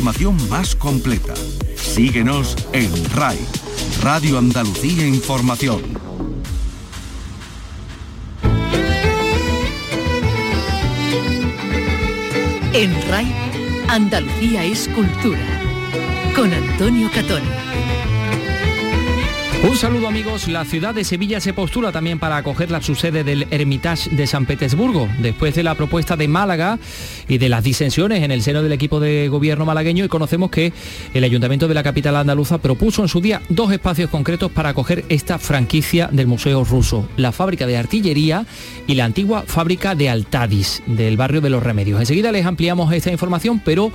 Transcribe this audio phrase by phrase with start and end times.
[0.00, 1.34] Información más completa.
[1.76, 3.38] Síguenos en RAI,
[4.00, 5.82] Radio Andalucía Información.
[12.72, 13.30] En RAI,
[13.88, 15.60] Andalucía es cultura.
[16.34, 17.69] Con Antonio Catoni.
[19.62, 23.46] Un saludo amigos, la ciudad de Sevilla se postula también para acoger la sede del
[23.50, 26.78] Hermitage de San Petersburgo, después de la propuesta de Málaga
[27.28, 30.72] y de las disensiones en el seno del equipo de gobierno malagueño y conocemos que
[31.12, 35.04] el ayuntamiento de la capital andaluza propuso en su día dos espacios concretos para acoger
[35.10, 38.46] esta franquicia del Museo Ruso, la fábrica de artillería
[38.86, 42.00] y la antigua fábrica de Altadis del barrio de los Remedios.
[42.00, 43.92] Enseguida les ampliamos esta información, pero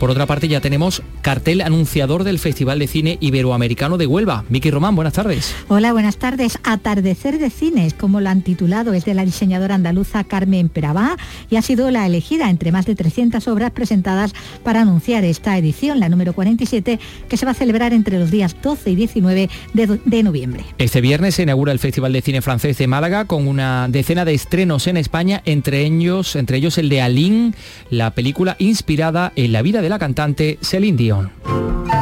[0.00, 4.44] por otra parte ya tenemos cartel anunciador del Festival de Cine Iberoamericano de Huelva.
[4.48, 5.54] Vicky Román, buenas tardes.
[5.68, 6.58] Hola, buenas tardes.
[6.64, 11.18] Atardecer de cines, como lo han titulado, es de la diseñadora andaluza Carmen Perabá
[11.50, 14.32] y ha sido la elegida entre más de 300 obras presentadas
[14.62, 18.56] para anunciar esta edición, la número 47, que se va a celebrar entre los días
[18.62, 20.64] 12 y 19 de, de noviembre.
[20.78, 24.32] Este viernes se inaugura el Festival de Cine Francés de Málaga con una decena de
[24.32, 27.52] estrenos en España, entre ellos, entre ellos el de Aline,
[27.90, 31.93] la película inspirada en la vida de la cantante Celine Dion.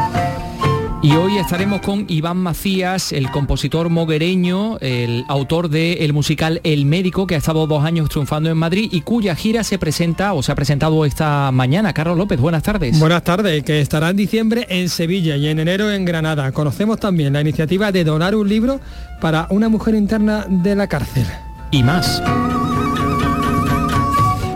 [1.04, 7.26] Y hoy estaremos con Iván Macías, el compositor moguereño, el autor del musical El Médico,
[7.26, 10.52] que ha estado dos años triunfando en Madrid y cuya gira se presenta o se
[10.52, 11.92] ha presentado esta mañana.
[11.92, 13.00] Carlos López, buenas tardes.
[13.00, 16.52] Buenas tardes, que estará en diciembre en Sevilla y en enero en Granada.
[16.52, 18.80] Conocemos también la iniciativa de donar un libro
[19.20, 21.26] para una mujer interna de la cárcel.
[21.72, 22.22] Y más.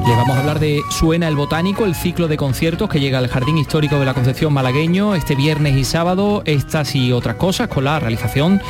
[0.06, 3.26] Le vamos a hablar de Suena el Botánico, el ciclo de conciertos que llega al
[3.26, 7.84] Jardín Histórico de la Concepción Malagueño este viernes y sábado, estas y otras cosas, con
[7.84, 8.62] la realización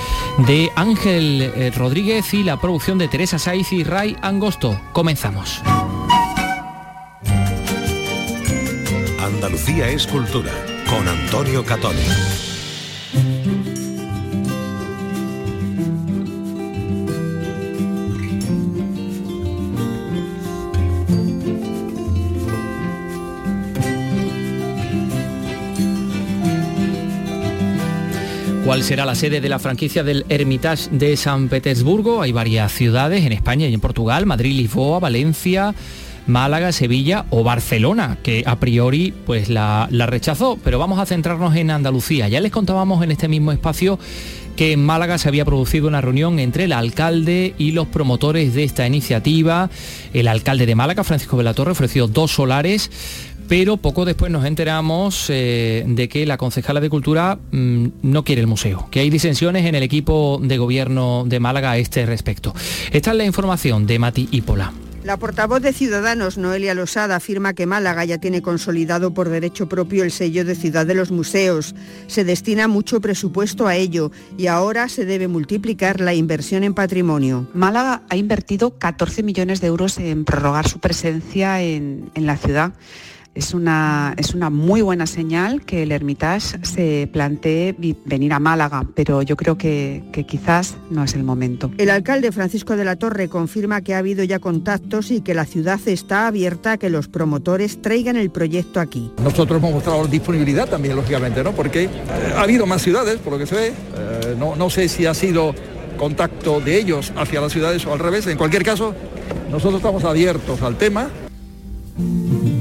[0.47, 4.81] de Ángel eh, Rodríguez y la producción de Teresa Saiz y Ray Angosto.
[4.95, 5.61] Comenzamos.
[9.21, 10.53] Andalucía es cultura,
[10.89, 12.56] con Antonio Catoni.
[28.77, 32.21] ¿Cuál será la sede de la franquicia del Hermitage de San Petersburgo?
[32.21, 35.75] Hay varias ciudades en España y en Portugal, Madrid, Lisboa, Valencia,
[36.27, 41.57] Málaga, Sevilla o Barcelona, que a priori pues la, la, rechazó, pero vamos a centrarnos
[41.57, 42.29] en Andalucía.
[42.29, 43.99] Ya les contábamos en este mismo espacio
[44.57, 48.65] que en Málaga se había producido una reunión entre el alcalde y los promotores de
[48.65, 49.71] esta iniciativa.
[50.13, 52.91] El alcalde de Málaga, Francisco de la Torre, ofreció dos solares
[53.49, 58.41] pero poco después nos enteramos eh, de que la concejala de Cultura mmm, no quiere
[58.41, 62.55] el museo, que hay disensiones en el equipo de gobierno de Málaga a este respecto.
[62.93, 64.73] Esta es la información de Mati Ípola.
[65.07, 70.03] La portavoz de Ciudadanos, Noelia Losada, afirma que Málaga ya tiene consolidado por derecho propio
[70.03, 71.77] el sello de Ciudad de los Museos.
[72.09, 77.47] Se destina mucho presupuesto a ello y ahora se debe multiplicar la inversión en patrimonio.
[77.55, 82.73] Málaga ha invertido 14 millones de euros en prorrogar su presencia en, en la ciudad.
[83.37, 87.77] Es una, es una, muy buena señal que el Hermitage se plantee
[88.07, 91.71] venir a Málaga, pero yo creo que, que, quizás no es el momento.
[91.77, 95.45] El alcalde Francisco de la Torre confirma que ha habido ya contactos y que la
[95.45, 99.13] ciudad está abierta a que los promotores traigan el proyecto aquí.
[99.23, 101.53] Nosotros hemos mostrado disponibilidad también, lógicamente, ¿no?
[101.53, 101.91] porque eh,
[102.35, 103.67] ha habido más ciudades, por lo que se ve.
[103.69, 105.55] Eh, no, no sé si ha sido
[105.99, 108.27] contacto de ellos hacia las ciudades o al revés.
[108.29, 108.95] En cualquier caso,
[109.51, 111.11] nosotros estamos abiertos al tema.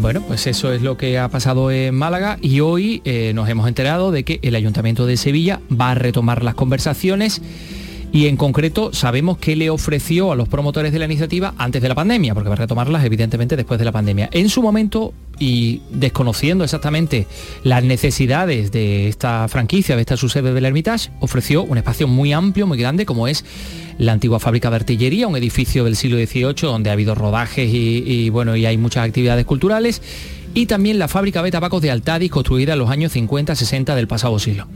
[0.06, 3.68] Bueno, pues eso es lo que ha pasado en Málaga y hoy eh, nos hemos
[3.68, 7.42] enterado de que el Ayuntamiento de Sevilla va a retomar las conversaciones
[8.16, 11.90] y en concreto sabemos qué le ofreció a los promotores de la iniciativa antes de
[11.90, 14.30] la pandemia, porque va a retomarlas evidentemente después de la pandemia.
[14.32, 17.28] En su momento y desconociendo exactamente
[17.66, 22.32] las necesidades de esta franquicia, de esta su sede del Hermitage, ofreció un espacio muy
[22.32, 23.44] amplio, muy grande, como es
[23.98, 28.02] la antigua fábrica de artillería, un edificio del siglo XVIII donde ha habido rodajes y,
[28.08, 30.02] y bueno, y hay muchas actividades culturales
[30.54, 34.40] y también la fábrica de tabacos de Altadis construida en los años 50-60 del pasado
[34.40, 34.70] siglo.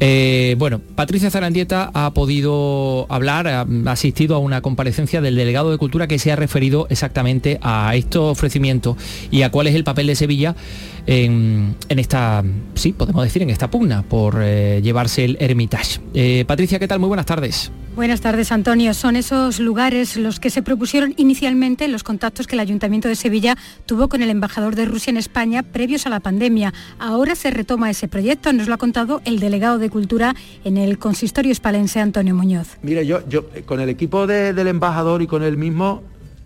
[0.00, 5.78] Eh, bueno, Patricia Zarandieta ha podido hablar, ha asistido a una comparecencia del delegado de
[5.78, 8.96] Cultura que se ha referido exactamente a estos ofrecimientos
[9.30, 10.56] y a cuál es el papel de Sevilla
[11.06, 12.42] en, en esta,
[12.74, 16.00] sí, podemos decir, en esta pugna por eh, llevarse el Hermitage.
[16.14, 17.00] Eh, Patricia, ¿qué tal?
[17.00, 17.70] Muy buenas tardes.
[17.94, 18.92] Buenas tardes, Antonio.
[18.92, 23.56] Son esos lugares los que se propusieron inicialmente los contactos que el Ayuntamiento de Sevilla
[23.86, 26.74] tuvo con el embajador de Rusia en España previos a la pandemia.
[26.98, 30.34] Ahora se retoma ese proyecto, nos lo ha contado el delegado de Cultura
[30.64, 32.78] en el consistorio hispalense, Antonio Muñoz.
[32.82, 36.02] Mire, yo, yo con el equipo de, del embajador y con él mismo,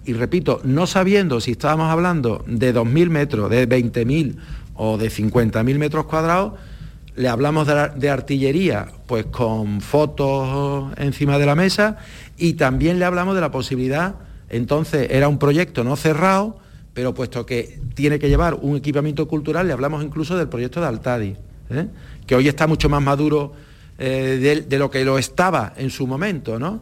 [0.08, 4.36] y repito, no sabiendo si estábamos hablando de 2.000 metros, de 20.000
[4.74, 6.54] o de 50.000 metros cuadrados,
[7.14, 11.98] le hablamos de, artillería, pues con fotos encima de la mesa,
[12.38, 14.14] y también le hablamos de la posibilidad,
[14.48, 16.56] entonces era un proyecto no cerrado,
[16.94, 20.86] pero puesto que tiene que llevar un equipamiento cultural, le hablamos incluso del proyecto de
[20.86, 21.36] Altadi,
[21.68, 21.86] ¿eh?
[22.26, 23.52] que hoy está mucho más maduro
[23.98, 26.80] eh, de, de, lo que lo estaba en su momento, ¿no?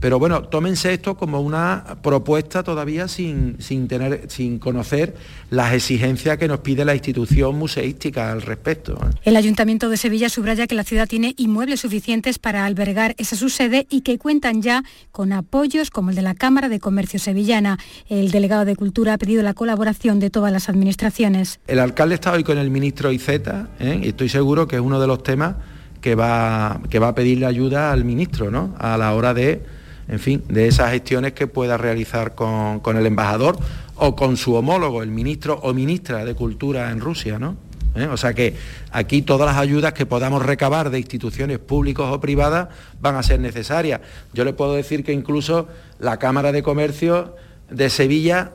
[0.00, 5.16] Pero bueno, tómense esto como una propuesta todavía sin, sin, tener, sin conocer
[5.50, 8.94] las exigencias que nos pide la institución museística al respecto.
[8.94, 9.14] ¿eh?
[9.24, 13.48] El Ayuntamiento de Sevilla subraya que la ciudad tiene inmuebles suficientes para albergar esa su
[13.48, 17.78] sede y que cuentan ya con apoyos como el de la Cámara de Comercio Sevillana.
[18.08, 21.58] El delegado de Cultura ha pedido la colaboración de todas las administraciones.
[21.66, 24.00] El alcalde está hoy con el ministro Iceta ¿eh?
[24.02, 25.56] y estoy seguro que es uno de los temas
[26.00, 28.76] que va, que va a pedirle ayuda al ministro ¿no?
[28.78, 29.77] a la hora de
[30.08, 33.58] en fin, de esas gestiones que pueda realizar con, el embajador
[33.96, 37.56] o con su homólogo, el ministro o ministra de Cultura en Rusia, ¿no?
[37.94, 38.06] ¿Eh?
[38.06, 38.54] O sea que
[38.90, 42.68] aquí todas las ayudas que podamos recabar de instituciones públicas o privadas
[43.00, 44.00] van a ser necesarias.
[44.32, 45.68] Yo le puedo decir que incluso
[45.98, 47.34] la Cámara de Comercio
[47.70, 48.52] de Sevilla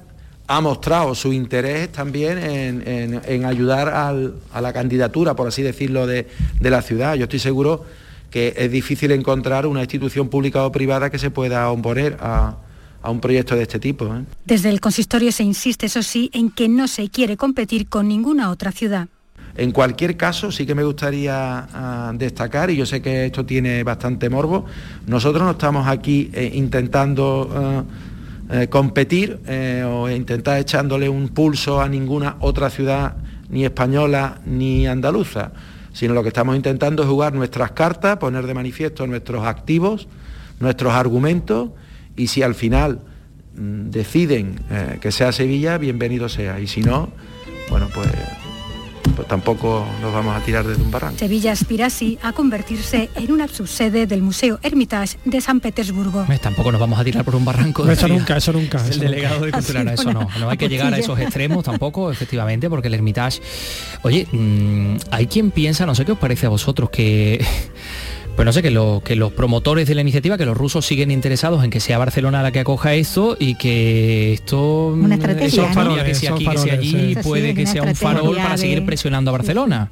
[0.47, 6.27] ha mostrado su interés también en, ayudar a la candidatura, por así decirlo, de,
[6.59, 7.15] de la ciudad.
[7.15, 7.85] Yo estoy seguro
[8.33, 12.57] que es difícil encontrar una institución pública o privada que se pueda oponer a,
[13.05, 14.07] un proyecto de este tipo.
[14.07, 14.23] ¿eh?
[14.43, 18.49] Desde el consistorio se insiste, eso sí, en que no se quiere competir con ninguna
[18.49, 19.07] otra ciudad.
[19.55, 23.83] En cualquier caso, sí que me gustaría ah, destacar, y yo sé que esto tiene
[23.83, 24.65] bastante morbo,
[25.05, 27.83] nosotros no estamos aquí eh, intentando ah,
[28.51, 29.41] eh, competir
[29.85, 33.15] o intentar echándole un pulso a ninguna otra ciudad,
[33.49, 35.51] ni española ni andaluza
[35.93, 40.07] sino lo que estamos intentando es jugar nuestras cartas, poner de manifiesto nuestros activos,
[40.59, 41.69] nuestros argumentos,
[42.15, 42.99] y si al final
[43.55, 47.09] mm, deciden eh, que sea Sevilla, bienvenido sea, y si no,
[47.69, 48.42] bueno, pues pues
[49.27, 51.19] tampoco nos vamos a tirar desde un barranco.
[51.19, 56.25] Sevilla aspira así a convertirse en una subsede del Museo Hermitage de San Petersburgo.
[56.41, 57.89] tampoco nos vamos a tirar por un barranco.
[57.89, 58.83] eso nunca, eso nunca.
[58.87, 60.27] el delegado de Cultura, eso no.
[60.39, 63.41] No hay que llegar a esos extremos tampoco, efectivamente, porque el Hermitage...
[64.01, 67.45] Oye, mm, hay quien piensa, no sé qué os parece a vosotros, que
[68.35, 71.63] pues no sé, que, que los promotores de la iniciativa, que los rusos siguen interesados
[71.63, 74.87] en que sea Barcelona la que acoja esto y que esto...
[74.87, 75.69] Una estrategia,
[76.03, 79.33] que sea aquí, que sea allí, puede que sea un farol para seguir presionando a
[79.33, 79.91] Barcelona.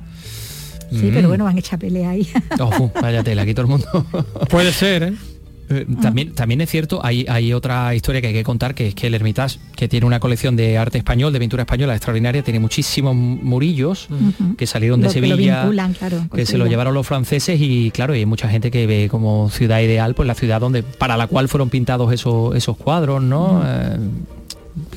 [0.91, 1.31] Sí, pero mm.
[1.31, 2.27] bueno, van a echar pelea ahí.
[2.59, 4.05] Oh, vaya tela, aquí todo el mundo.
[4.49, 5.13] Puede ser, ¿eh?
[5.69, 8.95] Eh, también, también es cierto, hay, hay otra historia que hay que contar, que es
[8.95, 12.59] que el Hermitage, que tiene una colección de arte español, de pintura española extraordinaria, tiene
[12.59, 14.07] muchísimos murillos
[14.57, 15.69] que salieron de Sevilla,
[16.33, 19.79] que, se lo llevaron los franceses y claro, hay mucha gente que ve como ciudad
[19.79, 23.63] ideal, pues la ciudad donde para la cual fueron pintados esos, esos cuadros, ¿no?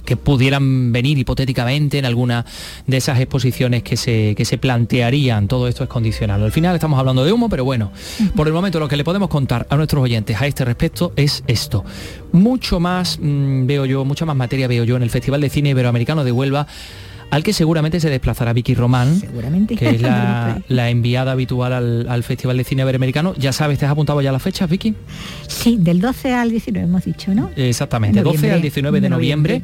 [0.05, 2.45] Que pudieran venir hipotéticamente en alguna
[2.87, 5.49] de esas exposiciones que se, que se plantearían.
[5.49, 6.43] Todo esto es condicional.
[6.43, 7.93] Al final estamos hablando de humo, pero bueno,
[8.35, 11.45] por el momento lo que le podemos contar a nuestros oyentes a este respecto es
[11.47, 11.85] esto.
[12.33, 15.71] Mucho más mm, veo yo, mucha más materia veo yo en el Festival de Cine
[15.71, 16.67] Iberoamericano de Huelva
[17.35, 19.21] al que seguramente se desplazará Vicky Román,
[19.77, 21.73] que es la, enviada habitual
[22.09, 23.35] al, Festival de Cine Iberoamericano.
[23.37, 24.95] Ya sabes, ¿te has apuntado ya las fechas, Vicky?
[25.49, 27.51] Sí, del 12 al 19 hemos dicho, ¿no?
[27.57, 29.63] Exactamente, 12 al 19 de noviembre.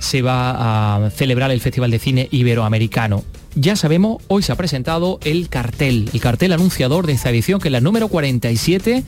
[0.00, 3.22] se va a celebrar el Festival de Cine Iberoamericano.
[3.54, 7.68] Ya sabemos, hoy se ha presentado el cartel, el cartel anunciador de esta edición, que
[7.68, 9.04] es la número 47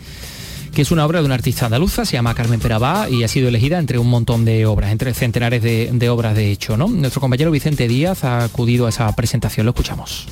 [0.76, 3.48] que es una obra de una artista andaluza, se llama Carmen Perabá y ha sido
[3.48, 6.76] elegida entre un montón de obras, entre centenares de, obras de hecho.
[6.76, 6.86] ¿no?
[6.86, 10.26] Nuestro compañero Vicente Díaz ha acudido a esa presentación, lo escuchamos.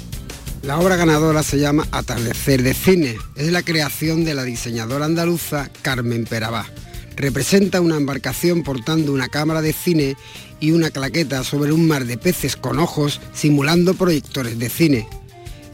[0.62, 3.16] La obra ganadora se llama Atardecer de Cine.
[3.36, 6.66] Es la creación de la diseñadora andaluza Carmen Perabá.
[7.16, 10.14] Representa una embarcación portando una cámara de cine
[10.60, 15.08] y una claqueta sobre un mar de peces con ojos simulando proyectores de cine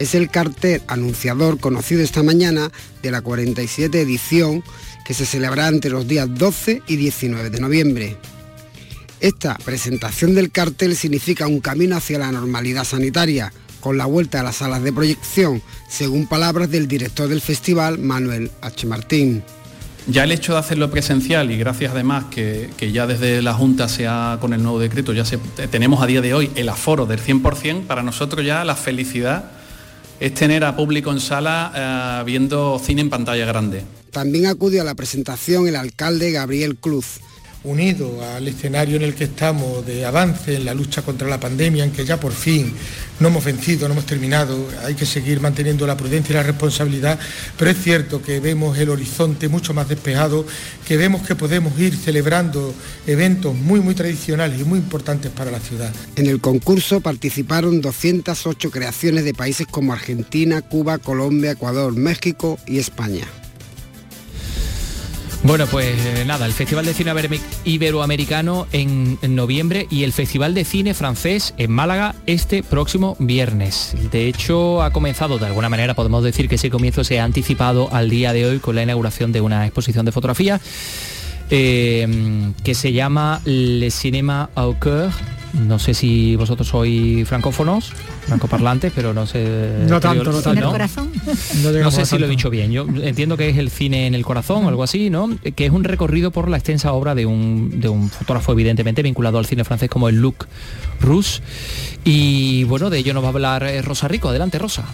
[0.00, 4.64] es el cartel anunciador conocido esta mañana de la 47 edición
[5.04, 8.16] que se celebrará entre los días 12 y 19 de noviembre.
[9.21, 14.42] Esta presentación del cartel significa un camino hacia la normalidad sanitaria, con la vuelta a
[14.42, 18.87] las salas de proyección, según palabras del director del festival, Manuel H.
[18.87, 19.42] Martín.
[20.07, 24.07] Ya el hecho de hacerlo presencial y gracias además que, ya desde la Junta se
[24.07, 25.25] ha, con el nuevo decreto, ya
[25.71, 29.60] tenemos a día de hoy el aforo del 100%, para nosotros ya la felicidad
[30.21, 33.83] es tener a público en sala eh, viendo cine en pantalla grande.
[34.12, 37.21] También acudió a la presentación el alcalde Gabriel Cruz.
[37.64, 41.85] Unido al escenario en el que estamos de avance en la lucha contra la pandemia,
[41.85, 42.73] en que ya por fin
[43.19, 47.19] no hemos vencido, no hemos terminado, hay que seguir manteniendo la prudencia y la responsabilidad,
[47.59, 50.47] pero es cierto que vemos el horizonte mucho más despejado,
[50.88, 52.75] que vemos que podemos ir celebrando
[53.07, 55.93] eventos muy, muy tradicionales y muy importantes para la ciudad.
[56.17, 62.79] En el concurso participaron 208 creaciones de países como Argentina, Cuba, Colombia, Ecuador, México y
[62.79, 63.26] España.
[65.42, 67.12] Bueno, pues eh, nada, el Festival de Cine
[67.64, 73.94] Iberoamericano en, noviembre y el Festival de Cine Francés en Málaga este próximo viernes.
[74.12, 77.88] De hecho, ha comenzado, de alguna manera podemos decir que ese comienzo se ha anticipado
[77.90, 80.61] al día de hoy con la inauguración de una exposición de fotografía
[81.49, 85.11] eh, que se llama Le Cinéma au Coeur
[85.52, 87.92] no sé si vosotros sois francófonos,
[88.26, 89.85] francoparlantes, pero no sé...
[89.88, 90.73] No tanto, no tanto.
[91.83, 92.71] No, sé si lo he dicho bien.
[92.71, 95.28] Yo entiendo que es el cine en el corazón algo así, ¿no?
[95.57, 99.38] Que es un recorrido por la extensa obra de un, de un fotógrafo evidentemente vinculado
[99.38, 100.47] al cine francés como el Luc
[101.00, 101.42] Rousse.
[102.04, 104.28] Y bueno, de ello nos va a hablar eh, Rosa Rico.
[104.28, 104.85] Adelante, Rosa.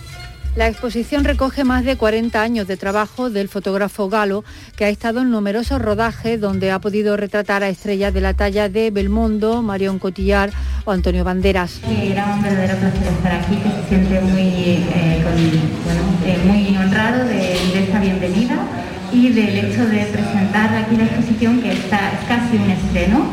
[0.57, 4.43] La exposición recoge más de 40 años de trabajo del fotógrafo galo,
[4.75, 8.71] que ha estado en numerosos rodajes donde ha podido retratar a estrellas de la talla
[8.71, 10.53] de Belmondo, Marion Cotillard
[10.87, 11.83] o Antonio Banderas.
[11.87, 15.23] Era un verdadero placer estar aquí, que se siente muy, eh,
[16.25, 18.57] eh, muy honrado de, esta bienvenida
[19.13, 23.27] y del hecho de presentar aquí la exposición que está, es casi un estreno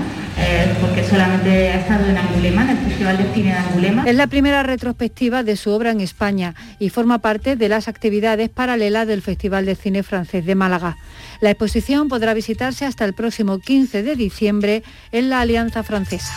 [0.44, 4.04] eh, porque solamente ha estado en Angulema, en el Festival de Cine de Angulema.
[4.06, 8.50] Es la primera retrospectiva de su obra en España y forma parte de las actividades
[8.50, 10.98] paralelas del Festival de Cine Francés de Málaga.
[11.40, 16.34] La exposición podrá visitarse hasta el próximo 15 de diciembre en la Alianza Francesa.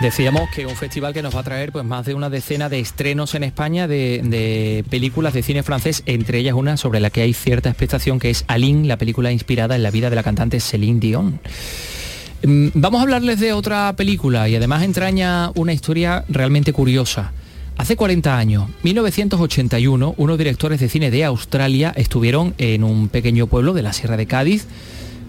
[0.00, 2.80] Decíamos que un festival que nos va a traer pues más de una decena de
[2.80, 7.34] estrenos en España de, películas de cine francés, entre ellas una sobre la que hay
[7.34, 11.00] cierta expectación que es Aline, la película inspirada en la vida de la cantante Céline
[11.00, 11.38] Dion.
[12.42, 17.32] Mm, vamos a hablarles de otra película y además entraña una historia realmente curiosa.
[17.76, 23.74] Hace 40 años, 1981, unos directores de cine de Australia estuvieron en un pequeño pueblo
[23.74, 24.66] de la Sierra de Cádiz,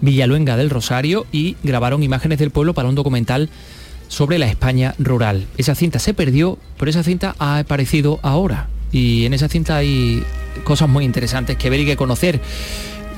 [0.00, 3.50] Villaluenga del Rosario, y grabaron imágenes del pueblo para un documental
[4.12, 5.46] sobre la España rural.
[5.56, 8.68] Esa cinta se perdió, pero esa cinta ha aparecido ahora.
[8.92, 10.22] Y en esa cinta hay
[10.64, 12.38] cosas muy interesantes que ver y que conocer.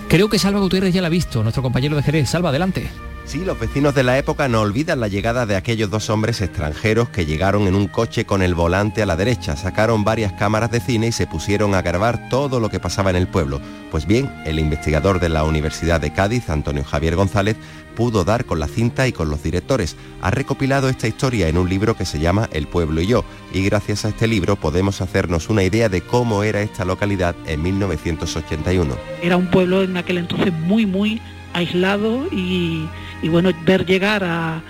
[0.09, 2.31] Creo que Salva Gutiérrez ya la ha visto, nuestro compañero de Jerez.
[2.31, 2.87] Salva, adelante.
[3.27, 7.09] Sí, los vecinos de la época no olvidan la llegada de aquellos dos hombres extranjeros
[7.09, 10.81] que llegaron en un coche con el volante a la derecha, sacaron varias cámaras de
[10.81, 13.63] cine y se pusieron a grabar todo lo que pasaba en el pueblo.
[13.91, 17.57] Pues bien, el investigador de la Universidad de Cádiz, Antonio Javier González,
[17.95, 19.97] pudo dar con la cinta y con los directores.
[20.21, 23.63] Ha recopilado esta historia en un libro que se llama El pueblo y yo, y
[23.63, 28.97] gracias a este libro podemos hacernos una idea de cómo era esta localidad en 1981.
[29.23, 31.21] Era un pueblo en aquel entonces muy, muy
[31.53, 32.89] aislado y,
[33.29, 34.63] bueno, ver llegar a,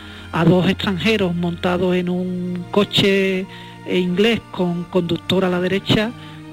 [0.47, 3.47] dos extranjeros montados en un coche
[3.89, 6.11] inglés con conductor a la derecha,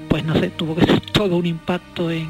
[0.08, 2.28] pues no sé, tuvo que ser todo un impacto en,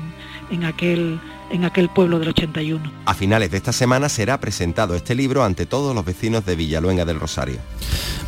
[0.51, 1.19] en aquel
[1.52, 2.92] en aquel pueblo del 81.
[3.04, 7.04] A finales de esta semana será presentado este libro ante todos los vecinos de Villaluenga
[7.04, 7.59] del Rosario.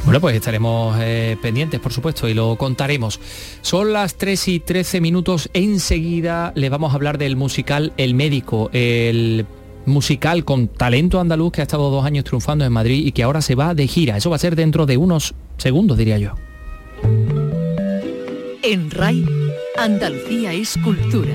[0.05, 3.19] Bueno, pues estaremos eh, pendientes, por supuesto, y lo contaremos.
[3.63, 5.49] Son las 3 y 13 minutos.
[5.55, 9.47] Enseguida le vamos a hablar del musical El Médico, el
[9.87, 13.41] musical con talento andaluz que ha estado dos años triunfando en Madrid y que ahora
[13.41, 14.17] se va de gira.
[14.17, 16.35] Eso va a ser dentro de unos segundos, diría yo.
[18.63, 19.27] En RAI,
[19.77, 21.35] Andalucía es cultura.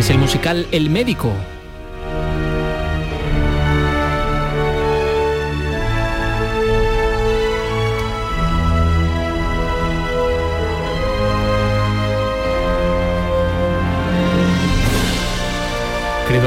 [0.00, 1.30] Es el musical El Médico.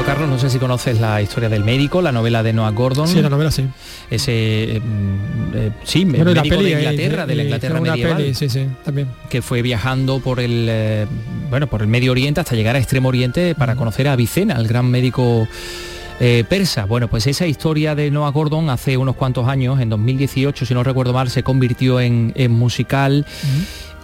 [0.04, 3.08] Carlos, no sé si conoces la historia del médico, la novela de Noah Gordon.
[3.08, 3.64] Sí, la novela sí.
[4.10, 4.80] Ese, eh,
[5.54, 8.16] eh, sí, Bueno, la médico peli, de eh, Inglaterra, de la eh, Inglaterra medieval.
[8.18, 9.08] peli, sí, sí, también.
[9.30, 11.06] que fue viajando por el eh,
[11.48, 14.68] bueno por el Medio Oriente hasta llegar a Extremo Oriente para conocer a Avicena, el
[14.68, 15.48] gran médico
[16.20, 16.84] eh, persa.
[16.84, 20.82] Bueno, pues esa historia de Noah Gordon hace unos cuantos años, en 2018, si no
[20.84, 23.24] recuerdo mal, se convirtió en, en musical.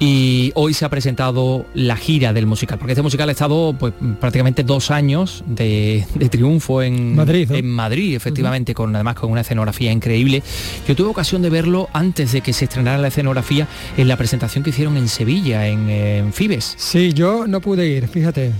[0.02, 3.92] Y hoy se ha presentado la gira del musical, porque este musical ha estado pues,
[4.18, 7.56] prácticamente dos años de, de triunfo en Madrid, ¿no?
[7.56, 10.42] en Madrid, efectivamente, con además con una escenografía increíble.
[10.88, 14.64] Yo tuve ocasión de verlo antes de que se estrenara la escenografía en la presentación
[14.64, 16.76] que hicieron en Sevilla, en, en Fibes.
[16.78, 18.52] Sí, yo no pude ir, fíjate.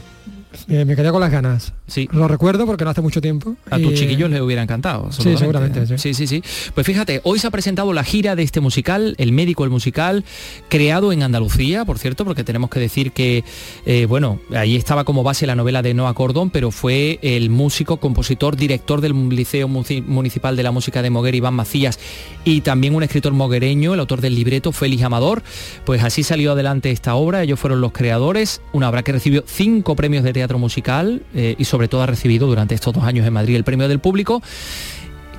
[0.68, 1.72] Eh, me quedé con las ganas.
[1.90, 2.08] Sí.
[2.12, 3.56] Lo recuerdo porque no hace mucho tiempo.
[3.70, 5.10] A y- tus chiquillos les hubiera encantado.
[5.12, 5.94] Sí, seguramente, sí.
[5.98, 6.42] Sí, sí, sí.
[6.74, 10.24] Pues fíjate, hoy se ha presentado la gira de este musical, El Médico, el musical,
[10.68, 13.44] creado en Andalucía, por cierto, porque tenemos que decir que,
[13.86, 17.98] eh, bueno, ahí estaba como base la novela de Noah Cordón, pero fue el músico,
[17.98, 21.98] compositor, director del Liceo Municipal de la Música de Moguer, Iván Macías,
[22.44, 25.42] y también un escritor moguereño, el autor del libreto, Félix Amador.
[25.84, 29.96] Pues así salió adelante esta obra, ellos fueron los creadores, una obra que recibió cinco
[29.96, 33.32] premios de teatro musical eh, y sobre todo ha recibido durante estos dos años en
[33.32, 34.42] Madrid el premio del público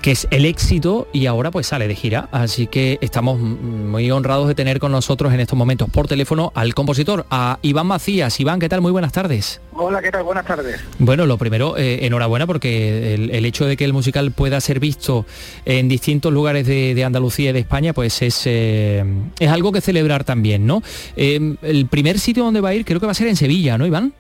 [0.02, 2.28] que es el éxito y ahora pues sale de gira.
[2.32, 6.74] Así que estamos muy honrados de tener con nosotros en estos momentos por teléfono al
[6.74, 8.40] compositor, a Iván Macías.
[8.40, 8.82] Iván, ¿qué tal?
[8.82, 9.62] Muy buenas tardes.
[9.74, 10.24] Hola, ¿qué tal?
[10.24, 10.82] Buenas tardes.
[10.98, 14.80] Bueno, lo primero, eh, enhorabuena porque el, el hecho de que el musical pueda ser
[14.80, 15.26] visto
[15.66, 19.04] en distintos lugares de, de Andalucía y de España, pues es, eh,
[19.40, 20.82] es algo que celebrar también, ¿no?
[21.16, 23.78] Eh, el primer sitio donde va a ir creo que va a ser en Sevilla,
[23.78, 24.14] ¿no, Iván?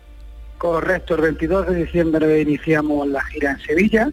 [0.61, 4.11] Correcto, el 22 de diciembre iniciamos la gira en Sevilla.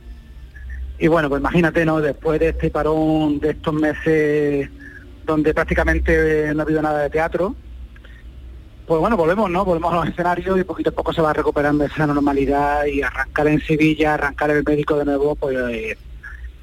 [0.98, 2.00] Y bueno, pues imagínate, ¿no?
[2.00, 4.70] Después de este parón de estos meses
[5.26, 7.54] donde prácticamente no ha habido nada de teatro,
[8.86, 9.62] pues bueno, volvemos, ¿no?
[9.66, 13.48] Volvemos a los escenarios y poquito a poco se va recuperando esa normalidad y arrancar
[13.48, 15.98] en Sevilla, arrancar el médico de nuevo, pues, eh,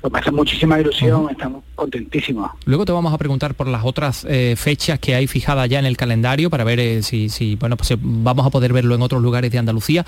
[0.06, 2.52] pues me hace muchísima ilusión, estamos contentísimos.
[2.66, 5.86] Luego te vamos a preguntar por las otras eh, fechas que hay fijadas ya en
[5.86, 9.02] el calendario para ver eh, si, si, bueno, pues eh, vamos a poder verlo en
[9.02, 10.06] otros lugares de Andalucía.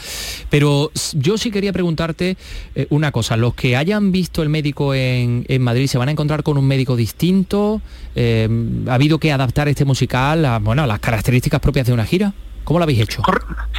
[0.52, 2.38] Pero yo sí quería preguntarte
[2.76, 3.38] eh, una cosa.
[3.38, 6.68] Los que hayan visto el médico en, en Madrid se van a encontrar con un
[6.68, 7.82] médico distinto.
[8.16, 12.34] ¿Ha habido que adaptar este musical a, bueno, a las características propias de una gira?
[12.68, 13.22] ¿Cómo lo habéis hecho?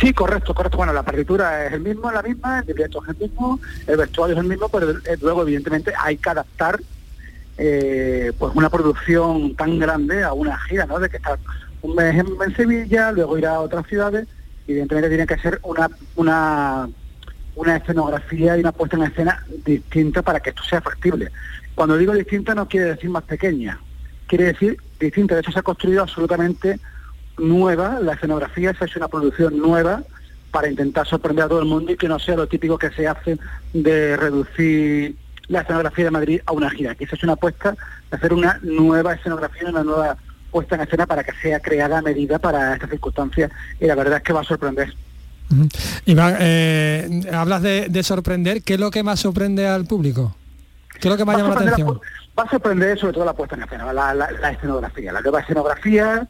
[0.00, 0.78] Sí, correcto, correcto.
[0.78, 4.34] Bueno, la partitura es el mismo, la misma, el libreto es el mismo, el vestuario
[4.34, 6.80] es el mismo, pero eh, luego evidentemente hay que adaptar
[7.58, 10.98] eh, pues una producción tan grande a una gira, ¿no?
[10.98, 11.38] De que estar
[11.82, 14.26] un mes en, Sevilla, luego ir a otras ciudades,
[14.66, 16.88] evidentemente tiene que ser una una
[17.56, 21.30] una escenografía y una puesta en escena distinta para que esto sea factible.
[21.74, 23.78] Cuando digo distinta no quiere decir más pequeña,
[24.26, 25.34] quiere decir distinta.
[25.34, 26.80] De hecho se ha construido absolutamente
[27.38, 30.02] nueva, la escenografía se ha hecho una producción nueva
[30.50, 33.06] para intentar sorprender a todo el mundo y que no sea lo típico que se
[33.06, 33.38] hace
[33.72, 35.14] de reducir
[35.48, 36.92] la escenografía de Madrid a una gira.
[36.92, 37.74] Aquí se ha hecho una apuesta
[38.10, 40.16] de hacer una nueva escenografía, una nueva
[40.50, 44.18] puesta en escena para que sea creada a medida para estas circunstancias y la verdad
[44.18, 44.94] es que va a sorprender.
[45.50, 45.68] Ujú.
[46.06, 50.34] Iván, eh, hablas de, de sorprender, ¿qué es lo que más sorprende al público?
[51.00, 52.00] ¿Qué es lo que más Va a llama la sorprender atención?
[52.38, 55.40] Va a sorprender sobre todo la puesta en escena, la, la- la escenografía, la nueva
[55.40, 56.28] escenografía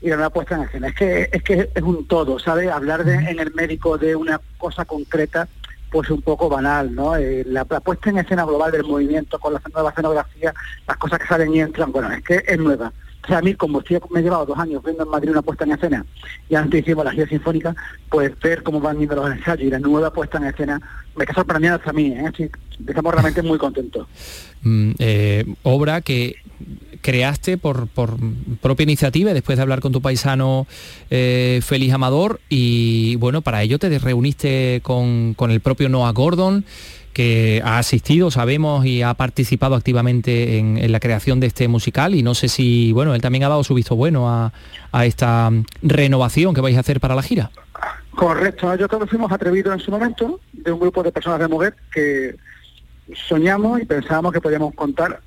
[0.00, 0.88] y la nueva puesta en escena.
[0.88, 2.70] Es que es que es un todo, ¿sabes?
[2.70, 5.48] Hablar de, en el médico de una cosa concreta,
[5.90, 7.16] pues un poco banal, ¿no?
[7.16, 10.54] Eh, la, la puesta en escena global del movimiento con la nueva escenografía,
[10.86, 12.92] las cosas que salen y entran, bueno, es que es nueva.
[13.26, 15.42] O sea, a mí, como estoy- me he llevado dos años viendo en Madrid una
[15.42, 16.06] puesta en escena
[16.48, 17.74] y antes hicimos la gira sinfónica,
[18.08, 20.80] pues ver cómo van yendo los ensayos y la nueva puesta en escena
[21.16, 22.50] me está sorprendiendo hasta a mí, ¿eh?
[22.86, 24.06] Estamos realmente muy contentos.
[24.62, 26.36] Mm, eh, obra que
[27.00, 27.88] creaste por,
[28.60, 30.66] propia iniciativa después de hablar con tu paisano
[31.10, 36.64] eh, Félix Amador y bueno, para ello te reuniste con, con el propio Noah Gordon
[37.16, 42.22] que ha asistido, sabemos, y ha participado activamente en, la creación de este musical y
[42.22, 44.52] no sé si, bueno, él también ha dado su visto bueno a,
[45.02, 45.50] esta
[45.80, 47.50] renovación que vais a hacer para la gira.
[48.10, 51.48] Correcto, yo creo que fuimos atrevidos en su momento de un grupo de personas de
[51.48, 52.36] mujer que
[53.26, 55.22] soñamos y pensábamos que podíamos contar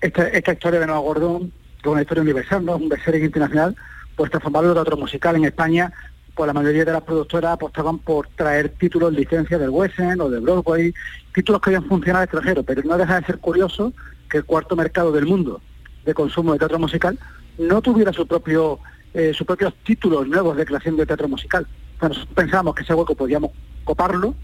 [0.00, 2.78] esta, esta historia de Nueva Gordón, que es una historia universal, ¿no?
[2.78, 3.76] un bestseller internacional,
[4.16, 5.92] pues transformarlo en otro musical en España,
[6.34, 10.30] pues la mayoría de las productoras apostaban por traer títulos, licencias del West End o
[10.30, 10.94] de Broadway,
[11.34, 13.92] títulos que habían funcionado al extranjero, pero no deja de ser curioso
[14.30, 15.60] que el cuarto mercado del mundo
[16.04, 17.18] de consumo de teatro musical
[17.58, 18.80] no tuviera su propio
[19.14, 21.66] eh, sus propios títulos nuevos de creación de teatro musical.
[22.00, 23.50] Bueno, pensábamos que ese hueco podíamos
[23.84, 24.34] coparlo,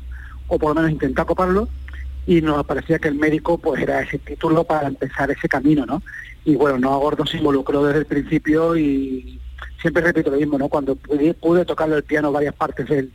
[0.46, 1.68] o por lo menos intentar coparlo,
[2.26, 6.02] y nos parecía que el médico pues era ese título para empezar ese camino, ¿no?
[6.44, 9.40] Y bueno, Noah Gordon se involucró desde el principio y
[9.80, 10.68] siempre repito lo mismo, ¿no?
[10.68, 13.10] Cuando pude, pude tocarle el piano varias partes del,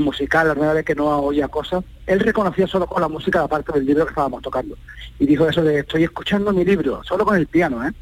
[0.00, 3.48] musical, la primera vez que no oía cosas, él reconocía solo con la música la
[3.48, 4.76] parte del libro que estábamos tocando.
[5.18, 7.92] Y dijo eso de estoy escuchando mi libro, solo con el piano, ¿eh?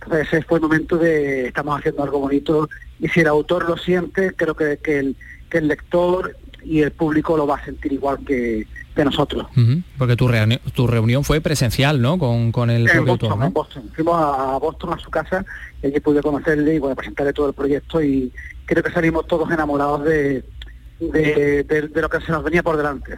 [0.00, 2.68] Entonces ese fue el momento de estamos haciendo algo bonito
[3.00, 7.46] y si el autor lo siente, creo que, que el lector y el público lo
[7.46, 9.46] va a sentir igual que, que nosotros.
[9.96, 12.18] Porque tu, reuni- tu reunión fue presencial, ¿no?
[12.18, 13.50] Con, con el En Boston, autor, en ¿no?
[13.50, 13.82] Boston.
[13.94, 15.44] Fuimos a Boston a su casa
[15.82, 18.32] y allí pude conocerle y bueno, presentarle todo el proyecto y
[18.66, 20.44] creo que salimos todos enamorados de,
[21.00, 23.16] de, de- de lo que se nos venía por delante.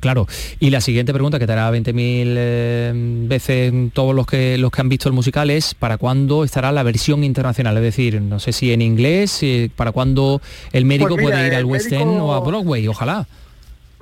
[0.00, 0.26] Claro.
[0.58, 2.92] Y la siguiente pregunta que te hará 20.000 eh,
[3.28, 6.82] veces todos los que los que han visto el musical es ¿para cuándo estará la
[6.82, 7.76] versión internacional?
[7.76, 10.40] Es decir, no sé si en inglés, eh, ¿para cuándo
[10.72, 12.88] el médico Pues mira, puede ir al West End médico- o a Broadway?
[12.88, 13.26] Ojalá.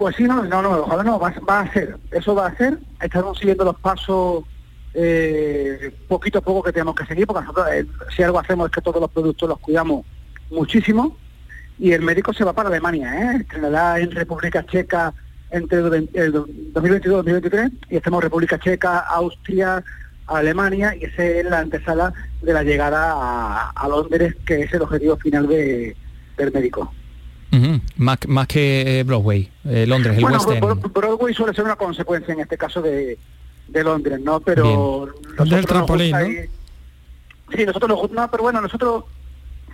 [0.00, 2.78] Pues sí, no, no, no, ojalá no, va, va a ser, eso va a ser,
[3.02, 4.44] estamos siguiendo los pasos
[4.94, 7.84] eh, poquito a poco que tenemos que seguir, porque nosotros eh,
[8.16, 10.06] si algo hacemos es que todos los productos los cuidamos
[10.50, 11.18] muchísimo
[11.78, 13.36] y el médico se va para Alemania, ¿eh?
[13.42, 15.12] estrenará en República Checa
[15.50, 19.84] entre el ven- el 2022 y 2023 y estamos República Checa, Austria,
[20.28, 25.18] Alemania y esa es la antesala de la llegada a, Londres, que es el objetivo
[25.18, 25.94] final de-
[26.38, 26.90] del médico.
[27.52, 30.92] Ujú, Más, más que eh, Broadway, eh, Londres, el bueno, West End.
[30.92, 33.18] Broadway suele ser una consecuencia en este caso de,
[33.68, 34.40] de Londres, ¿no?
[34.40, 35.08] Pero
[35.44, 36.20] Del trampolín, ¿no?
[36.26, 36.48] ir-
[37.56, 39.04] Sí, nosotros nos no, pero bueno, nosotros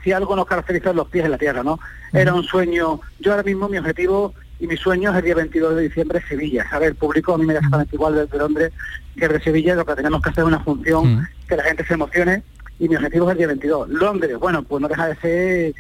[0.02, 1.78] si algo nos caracteriza los pies en la tierra, ¿no?
[2.12, 5.76] Era un sueño, yo ahora mismo mi objetivo y mi sueño es el día 22
[5.76, 6.88] de diciembre Sevilla, ¿sabes?
[6.88, 8.72] El público a mí me da exactamente igual desde Londres
[9.18, 11.92] que de Sevilla, lo que tenemos que hacer es una función que la gente se
[11.94, 12.42] emocione
[12.78, 13.88] y mi objetivo es el día 22.
[13.90, 15.74] Londres, bueno, pues no deja de ser,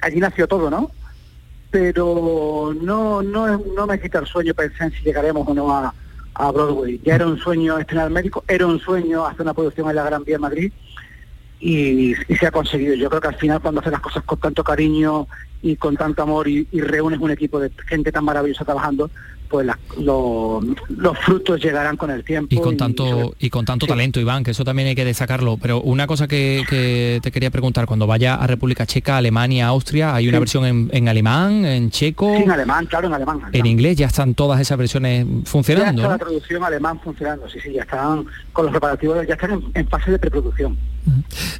[0.00, 0.90] allí nació todo, ¿no?
[1.70, 5.94] pero no no no me quita el sueño pensar en si llegaremos o no a,
[6.34, 7.00] a Broadway.
[7.04, 10.24] Ya era un sueño estrenar médico, era un sueño hacer una producción en la Gran
[10.24, 10.72] Vía en Madrid
[11.60, 12.94] y, y se ha conseguido.
[12.94, 15.28] Yo creo que al final cuando haces las cosas con tanto cariño
[15.62, 19.10] y con tanto amor y, y reúnes un equipo de gente tan maravillosa trabajando,
[19.50, 22.54] pues las- lo- los frutos llegarán con el tiempo.
[22.54, 25.58] Y con tanto y con tanto talento, Iván, que eso también hay que destacarlo.
[25.60, 30.14] Pero una cosa que, que te quería preguntar, cuando vaya a República Checa, Alemania, Austria,
[30.14, 30.40] hay una Sí.
[30.40, 33.40] versión en, en alemán, en checo, Sí, en alemán, claro, en alemán.
[33.52, 36.02] en inglés, ya están todas esas versiones Ya funcionando.
[36.02, 36.18] está ¿no?
[36.18, 39.88] la traducción alemán funcionando, sí, sí, ya están con los preparativos, ya están en, en
[39.88, 40.78] fase de preproducción.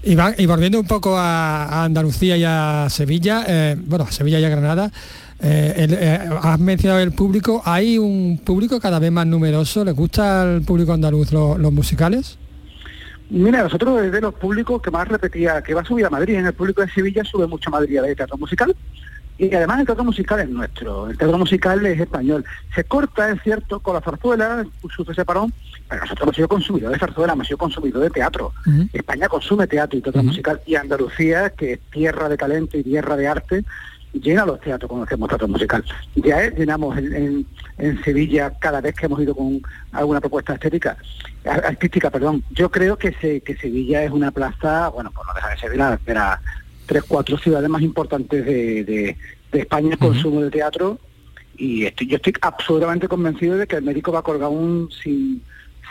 [0.05, 4.13] Y, va- y volviendo un poco a, a Andalucía y a Sevilla, eh, bueno, a
[4.13, 4.93] Sevilla y a Granada,
[5.43, 9.85] eh, el- eh, has mencionado el público, ¿hay un público cada vez más numeroso?
[9.85, 12.39] ¿Le gusta al público andaluz lo- los musicales?
[13.31, 16.35] Mira, nosotros es de los públicos que más repetía que va a subir a Madrid.
[16.35, 18.75] En el público de Sevilla sube mucho a Madrid a ver teatro musical.
[19.39, 22.45] Y además el teatro musical es nuestro, el teatro musical es español.
[22.75, 25.51] Se corta, es cierto, con la zarzuela, su separón,
[25.89, 28.53] pero nosotros hemos sido consumidores de zarzuela, hemos sido consumidores de teatro.
[28.93, 33.17] España consume teatro y teatro musical y Andalucía, que es tierra de talento y tierra
[33.17, 33.65] de arte,
[34.13, 35.85] llena los teatros cuando hacemos teatro musical.
[36.17, 37.47] Ya eh, llenamos en, en-
[37.79, 39.61] en Sevilla cada vez que hemos ido con
[39.93, 40.97] alguna propuesta estética,
[41.45, 42.43] artística, perdón.
[42.51, 45.71] Yo creo que, se, que Sevilla es una plaza, bueno, pues no deja de ser
[45.71, 46.41] de las de las
[46.87, 49.17] tres, cuatro ciudades más importantes de, de-
[49.53, 50.99] de España en consumo de teatro
[51.57, 55.43] y estoy, yo estoy absolutamente convencido de que el médico va a colgar un sin,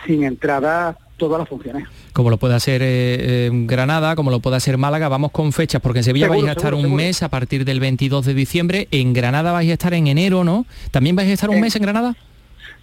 [0.06, 1.88] sin entrada todas las funciones.
[2.14, 5.80] Como lo puede hacer eh, eh, Granada, como lo puede hacer Málaga, vamos con fechas,
[5.82, 7.04] porque en Sevilla Seguro, vais a estar seguro, un seguro.
[7.04, 10.66] mes a partir del 22 de diciembre, en Granada vais a estar en enero, ¿no?
[10.90, 12.16] ¿También vais a estar un Eh, mes en Granada?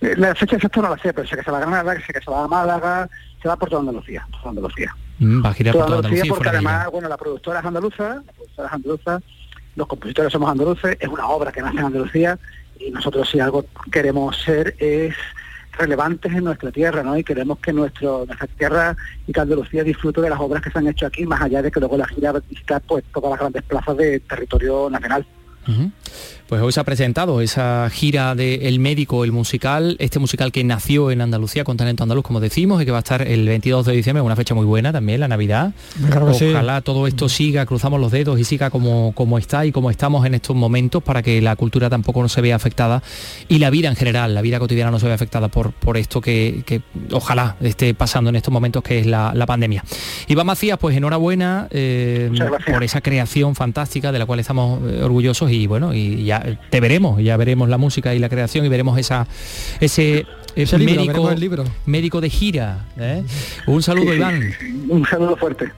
[0.00, 2.20] La fecha exacta no la sé, pero sé que se va a Granada, sé que
[2.20, 3.08] se va a Málaga,
[3.42, 4.94] se va por toda Andalucía, por toda Andalucía.
[5.18, 8.32] Mm, va a girar por Toda Andalucía porque además, bueno, la productora es andaluza, la
[8.32, 9.20] productora es andaluza,
[9.74, 12.38] los compositores somos andaluces, es una obra que nace en Andalucía
[12.78, 15.14] y nosotros si algo queremos ser es
[15.78, 17.16] relevantes en nuestra tierra, ¿no?
[17.16, 20.78] Y queremos que nuestro, nuestra tierra y que Andalucía disfrute de las obras que se
[20.78, 23.62] han hecho aquí, más allá de que luego la gira visita pues todas las grandes
[23.62, 25.26] plazas de territorio nacional.
[26.48, 30.62] Pues hoy se ha presentado esa gira de El Médico, el musical, este musical que
[30.62, 33.84] nació en Andalucía con talento andaluz, como decimos, y que va a estar el 22
[33.84, 35.72] de diciembre, una fecha muy buena también, la Navidad.
[36.08, 36.50] Claro que sí.
[36.50, 40.24] Ojalá todo esto siga, cruzamos los dedos y siga como, como está y como estamos
[40.24, 43.02] en estos momentos para que la cultura tampoco no se vea afectada
[43.48, 46.20] y la vida en general, la vida cotidiana no se vea afectada por, por esto
[46.20, 49.82] que, que ojalá esté pasando en estos momentos que es la, la pandemia.
[50.28, 52.30] Iván Macías, pues enhorabuena eh,
[52.70, 56.80] por esa creación fantástica de la cual estamos eh, orgullosos y bueno, y ya te
[56.80, 59.26] veremos, ya veremos la música y la creación y veremos esa
[59.80, 61.64] ese, Ese libro, médico, veremos el libro.
[61.86, 62.84] médico de gira.
[62.98, 63.22] ¿eh?
[63.66, 64.42] Un saludo, Sí, Iván.
[64.90, 65.72] Un saludo fuerte.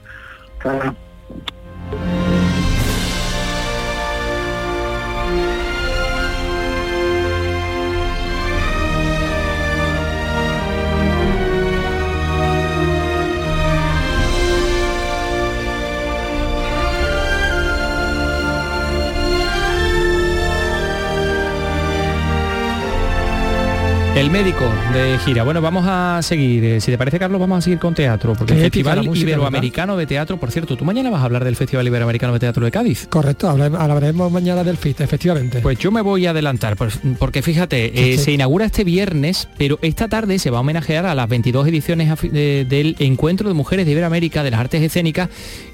[24.29, 24.63] El médico
[24.93, 25.43] de gira.
[25.43, 26.63] Bueno, vamos a seguir.
[26.63, 28.33] eh, Si te parece, Carlos, vamos a seguir con teatro.
[28.37, 31.55] Porque el Festival música, Iberoamericano de Teatro, por cierto, tú mañana vas a hablar del
[31.55, 33.07] Festival Iberoamericano de Teatro de Cádiz.
[33.09, 35.61] Correcto, habla- hablaremos mañana del FIT, efectivamente.
[35.61, 38.25] Pues yo me voy a adelantar, pues, porque fíjate, eh, Sí.
[38.25, 42.13] se inaugura este viernes, pero esta tarde se va a homenajear a las 22 ediciones
[42.21, 45.29] de- del Encuentro de Mujeres de Iberoamérica de las Artes Escénicas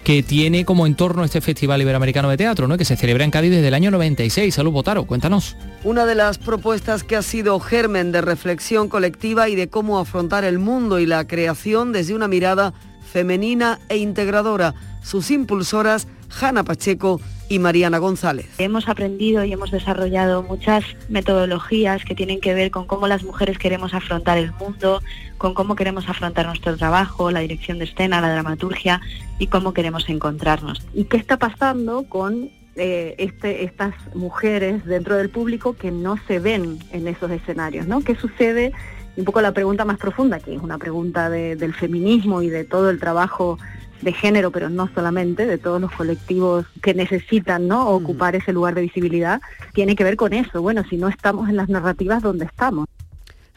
[0.06, 2.78] que tiene como entorno este Festival Iberoamericano de Teatro, ¿no?
[2.78, 4.56] que se celebra en Cádiz desde el año 96.
[4.56, 5.58] Salud, Botaro, cuéntanos.
[5.84, 8.45] Una de las propuestas que ha sido germen de reflexión
[8.90, 12.74] colectiva y de cómo afrontar el mundo y la creación desde una mirada
[13.12, 14.76] femenina e integradora.
[15.02, 16.08] Sus impulsoras,
[16.40, 18.48] Hanna Pacheco y Mariana González.
[18.60, 23.58] Hemos aprendido y hemos desarrollado muchas metodologías que tienen que ver con cómo las mujeres
[23.58, 25.02] queremos afrontar el mundo,
[25.38, 29.02] con cómo queremos afrontar nuestro trabajo, la dirección de escena, la dramaturgia
[29.40, 30.86] y cómo queremos encontrarnos.
[30.94, 36.40] ¿Y qué está pasando con eh, este, estas mujeres dentro del público que no se
[36.40, 37.88] ven en esos escenarios?
[37.88, 38.02] ¿no?
[38.02, 38.72] ¿Qué sucede?
[39.16, 42.50] Y un poco la pregunta más profunda, que es una pregunta de- del feminismo y
[42.50, 43.58] de todo el trabajo
[44.02, 47.88] de género, pero no solamente, de todos los colectivos que necesitan ¿no?
[47.90, 49.40] ocupar ese lugar de visibilidad,
[49.74, 50.62] tiene que ver con eso.
[50.62, 52.88] Bueno, si no estamos en las narrativas, ¿dónde estamos?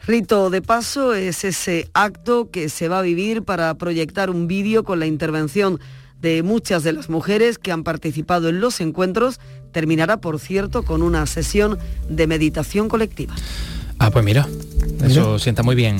[0.07, 4.83] Rito de paso es ese acto que se va a vivir para proyectar un vídeo
[4.83, 5.79] con la intervención
[6.21, 9.39] de muchas de las mujeres que han participado en los encuentros.
[9.71, 11.77] Terminará, por cierto, con una sesión
[12.09, 13.35] de meditación colectiva.
[13.99, 14.47] Ah, pues mira,
[15.03, 15.97] eso sienta muy bien.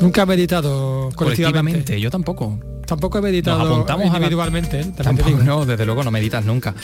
[0.00, 1.72] Nunca he meditado colectivamente.
[1.72, 2.58] Colectivamente, yo tampoco.
[2.86, 4.80] Tampoco he meditado Nos apuntamos individualmente.
[4.80, 4.92] ¿eh?
[4.96, 6.74] Tampoco, no, desde luego no meditas nunca.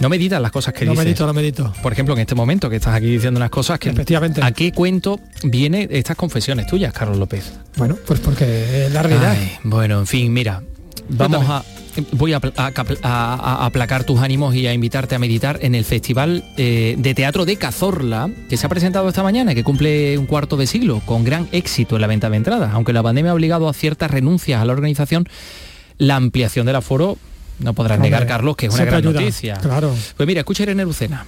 [0.00, 1.04] No meditas las cosas que No dices.
[1.04, 1.72] medito, no medito.
[1.82, 3.90] Por ejemplo, en este momento que estás aquí diciendo unas cosas que...
[3.90, 4.40] Efectivamente.
[4.42, 7.52] ¿A qué cuento viene estas confesiones tuyas, Carlos López?
[7.76, 9.32] Bueno, pues porque es la realidad.
[9.38, 10.62] Ay, bueno, en fin, mira,
[11.10, 11.62] vamos a...
[12.12, 12.40] Voy a,
[13.66, 17.56] aplacar tus ánimos y a invitarte a meditar en el Festival eh, de Teatro de
[17.56, 21.48] Cazorla, que se ha presentado esta mañana que cumple un cuarto de siglo, con gran
[21.52, 22.72] éxito en la venta de entradas.
[22.72, 25.28] Aunque la pandemia ha obligado a ciertas renuncias a la organización,
[25.98, 27.18] la ampliación del aforo,
[27.58, 29.56] no podrás Hombre, negar, Carlos, que es una gran ayuda, noticia.
[29.58, 29.94] claro.
[30.16, 31.24] Pues mira, escucha Irene Lucena.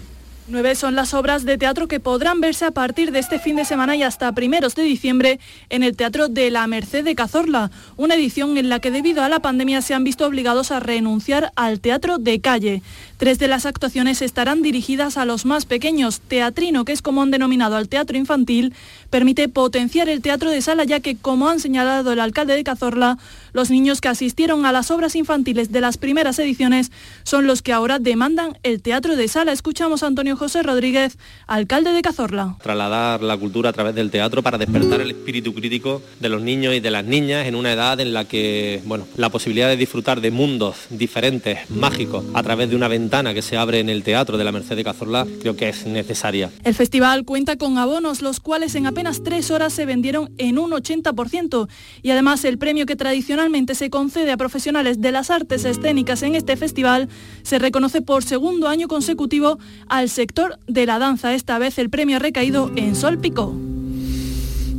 [0.48, 3.64] Nueve son las obras de teatro que podrán verse a partir de este fin de
[3.64, 8.14] semana y hasta primeros de diciembre en el Teatro de la Merced de Cazorla, una
[8.14, 11.80] edición en la que debido a la pandemia se han visto obligados a renunciar al
[11.80, 12.80] teatro de calle.
[13.16, 16.20] Tres de las actuaciones estarán dirigidas a los más pequeños.
[16.20, 18.72] Teatrino, que es como han denominado al teatro infantil,
[19.10, 23.18] permite potenciar el teatro de sala ya que, como han señalado el alcalde de Cazorla,
[23.52, 26.92] los niños que asistieron a las obras infantiles de las primeras ediciones
[27.24, 29.52] son los que ahora demandan el teatro de sala.
[29.52, 32.56] Escuchamos a Antonio José Rodríguez, alcalde de Cazorla.
[32.62, 36.74] trasladar la cultura a través del teatro para despertar el espíritu crítico de los niños
[36.74, 40.20] y de las niñas en una edad en la que, bueno, la posibilidad de disfrutar
[40.20, 44.36] de mundos diferentes, mágicos, a través de una ventana que se abre en el teatro
[44.36, 46.50] de la Merced de Cazorla, creo que es necesaria.
[46.64, 50.70] El festival cuenta con abonos, los cuales en apenas tres horas se vendieron en un
[50.70, 51.68] 80%.
[52.02, 56.34] Y además el premio que tradicionalmente se concede a profesionales de las artes escénicas en
[56.34, 57.08] este festival
[57.42, 60.25] se reconoce por segundo año consecutivo al sector
[60.66, 61.34] de la danza.
[61.34, 63.54] Esta vez el premio ha recaído en Sol Picó.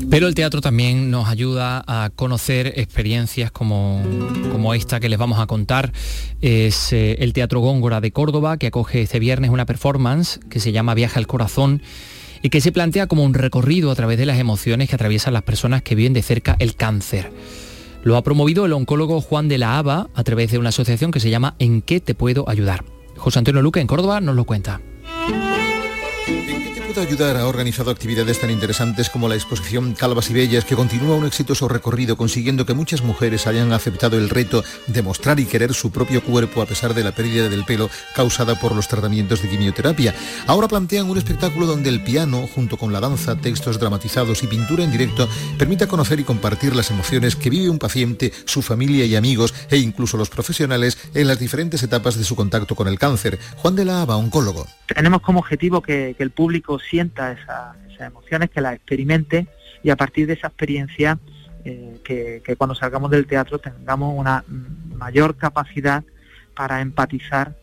[0.10, 4.01] Pero el teatro también nos ayuda a conocer experiencias como,
[4.51, 5.91] como esta que les vamos a contar.
[6.39, 10.71] Es eh, el Teatro Góngora de Córdoba, que acoge este viernes una performance que se
[10.71, 11.81] llama Viaje al Corazón
[12.41, 15.43] y que se plantea como un recorrido a través de las emociones que atraviesan las
[15.43, 17.31] personas que viven de cerca el cáncer.
[18.03, 21.19] Lo ha promovido el oncólogo Juan de la Haba a través de una asociación que
[21.19, 22.86] se llama ¿En qué te puedo ayudar?
[23.17, 24.79] José Antonio Luque en Córdoba nos lo cuenta.
[25.29, 25.66] Thank you.
[26.88, 31.17] Puede ayudar ha organizado actividades tan interesantes como la exposición Calvas y Bellas, que continúa
[31.17, 35.73] un exitoso recorrido consiguiendo que muchas mujeres hayan aceptado el reto de mostrar y querer
[35.73, 39.50] su propio cuerpo a pesar de la pérdida del pelo causada por los tratamientos de
[39.50, 40.15] quimioterapia.
[40.47, 44.86] Ahora plantean un espectáculo donde el piano, junto con la danza, textos dramatizados y pintura
[44.86, 45.28] en directo,
[45.60, 49.76] permita conocer y compartir las emociones que vive un paciente, su familia y amigos e
[49.76, 53.39] incluso los profesionales en las diferentes etapas de su contacto con el cáncer.
[53.58, 54.65] Juan de la Haba, oncólogo.
[54.88, 59.47] tenemos como objetivo que el público sienta esa- esas emociones, que las experimente
[59.83, 61.19] y a partir de esa experiencia
[61.65, 64.43] eh, que, cuando salgamos del teatro tengamos una
[64.95, 66.03] mayor capacidad
[66.55, 67.55] para empatizar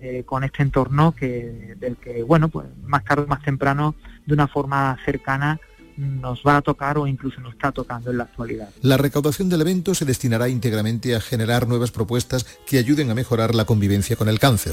[0.00, 4.32] eh, con este entorno que, del que, bueno, pues más tarde o más temprano, de
[4.34, 5.60] una forma cercana,
[5.96, 8.70] nos va a tocar o incluso nos está tocando en la actualidad.
[8.80, 13.54] La recaudación del evento se destinará íntegramente a generar nuevas propuestas que ayuden a mejorar
[13.54, 14.72] la convivencia con el cáncer.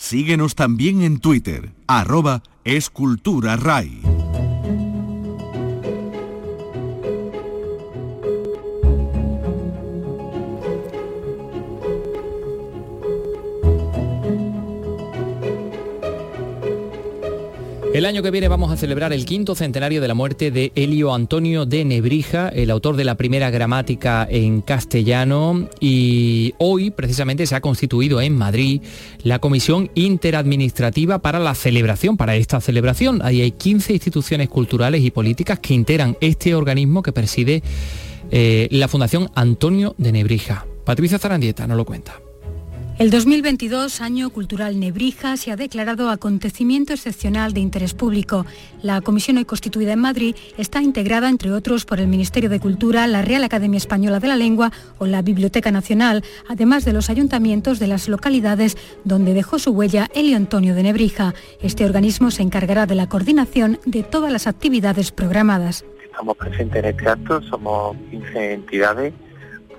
[0.00, 4.19] Síguenos también en Twitter, arroba escultura RAI.
[18.00, 21.12] El año que viene vamos a celebrar el quinto centenario de la muerte de Elio
[21.12, 27.54] Antonio de Nebrija, el autor de la primera gramática en castellano, y hoy precisamente se
[27.56, 28.80] ha constituido en Madrid
[29.22, 33.20] la Comisión Interadministrativa para la celebración, para esta celebración.
[33.22, 37.62] Ahí hay 15 instituciones culturales y políticas que integran este organismo que preside
[38.30, 40.64] eh, la Fundación Antonio de Nebrija.
[40.86, 42.18] Patricia Zarandieta nos lo cuenta.
[43.00, 48.44] El 2022, Año Cultural Nebrija, se ha declarado acontecimiento excepcional de interés público.
[48.82, 53.06] La comisión hoy constituida en Madrid está integrada, entre otros, por el Ministerio de Cultura,
[53.06, 57.78] la Real Academia Española de la Lengua o la Biblioteca Nacional, además de los ayuntamientos
[57.78, 61.32] de las localidades donde dejó su huella Elio Antonio de Nebrija.
[61.62, 65.86] Este organismo se encargará de la coordinación de todas las actividades programadas.
[66.04, 69.14] Estamos presentes en este acto, somos 15 entidades,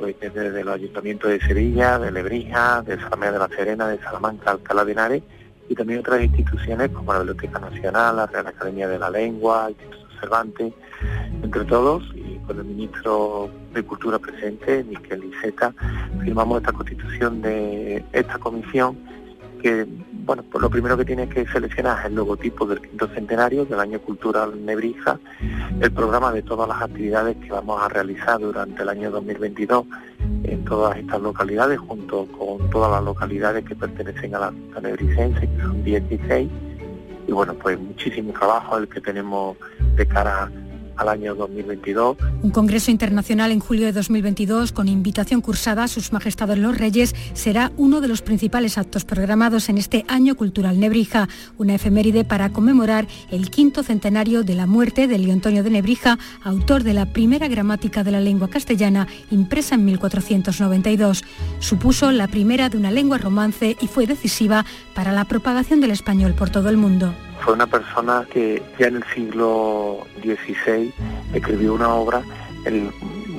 [0.01, 4.51] pues desde los ayuntamientos de Sevilla, de Lebrija, de Salamea de la Serena, de Salamanca,
[4.51, 5.23] Alcalá de Henares
[5.69, 9.73] y también otras instituciones como la Biblioteca Nacional, la Real Academia de la Lengua, el
[9.73, 10.73] Instituto Cervantes,
[11.43, 15.73] entre todos, y con el ministro de Cultura presente, Miquel Iceta,
[16.23, 18.97] firmamos esta constitución de esta comisión
[19.61, 19.85] que,
[20.25, 23.79] bueno, pues lo primero que tiene que seleccionar es el logotipo del quinto centenario del
[23.79, 25.19] año cultural Nebrija,
[25.79, 29.85] el programa de todas las actividades que vamos a realizar durante el año 2022
[30.43, 35.61] en todas estas localidades, junto con todas las localidades que pertenecen a la Nebricense, que
[35.61, 36.49] son 16,
[37.27, 39.57] y bueno, pues muchísimo trabajo el que tenemos
[39.95, 40.51] de cara
[41.01, 42.17] al año 2022.
[42.43, 47.15] Un congreso internacional en julio de 2022 con invitación cursada a sus majestades los reyes
[47.33, 52.51] será uno de los principales actos programados en este año cultural Nebrija, una efeméride para
[52.51, 57.07] conmemorar el quinto centenario de la muerte de Leo Antonio de Nebrija, autor de la
[57.07, 61.23] primera gramática de la lengua castellana impresa en 1492.
[61.59, 66.35] Supuso la primera de una lengua romance y fue decisiva para la propagación del español
[66.35, 67.13] por todo el mundo.
[67.41, 70.93] Fue una persona que ya en el siglo XVI
[71.33, 72.21] escribió una obra,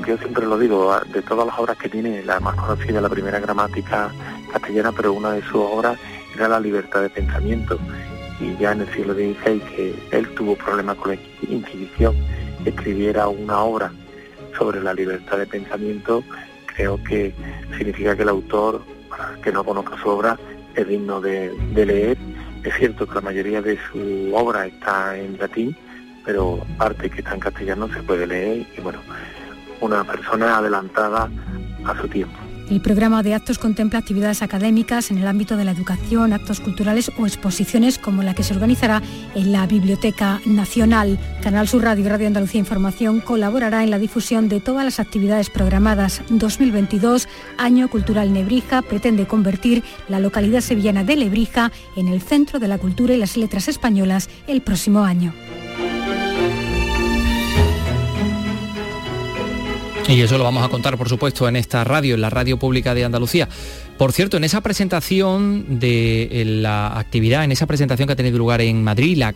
[0.06, 3.38] yo siempre lo digo, de todas las obras que tiene, la más conocida, la primera
[3.38, 4.10] gramática
[4.52, 5.98] castellana, pero una de sus obras
[6.34, 7.78] era la libertad de pensamiento.
[8.40, 12.16] Y ya en el siglo XVI, que él tuvo problemas con la Inquisición,
[12.64, 13.92] escribiera una obra
[14.58, 16.24] sobre la libertad de pensamiento,
[16.74, 17.32] creo que
[17.78, 18.82] significa que el autor,
[19.44, 20.36] que no conozca su obra,
[20.74, 22.18] es digno de leer.
[22.64, 25.76] Es cierto que la mayoría de su obra está en latín,
[26.24, 29.00] pero parte que está en castellano se puede leer y bueno,
[29.80, 31.28] una persona adelantada
[31.84, 32.38] a su tiempo.
[32.70, 37.12] El programa de actos contempla actividades académicas en el ámbito de la educación, actos culturales
[37.18, 39.02] o exposiciones como la que se organizará
[39.34, 41.18] en la Biblioteca Nacional.
[41.42, 45.50] Canal Sur Radio y Radio Andalucía Información colaborará en la difusión de todas las actividades
[45.50, 46.22] programadas.
[46.30, 52.68] 2022, Año Cultural Nebrija, pretende convertir la localidad sevillana de Lebrija en el centro de
[52.68, 55.34] la cultura y las letras españolas el próximo año.
[60.08, 62.94] Y eso lo vamos a contar, por supuesto, en esta radio, en la radio pública
[62.94, 63.48] de Andalucía.
[63.96, 68.60] Por cierto, en esa presentación de la actividad, en esa presentación que ha tenido lugar
[68.60, 69.34] en Madrid, la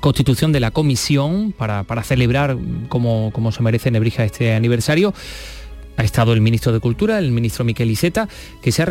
[0.00, 5.14] constitución de la comisión para, para celebrar como, como se merece Nebrija este aniversario,
[5.96, 8.28] ha estado el ministro de Cultura, el ministro Miquel Iceta,
[8.60, 8.86] que se ha,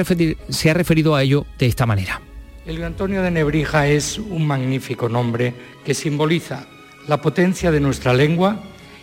[0.50, 2.22] se ha referido a ello de esta manera.
[2.66, 5.54] Elio Antonio de Nebrija es un magnífico nombre
[5.86, 6.68] que simboliza
[7.08, 8.62] la potencia de nuestra lengua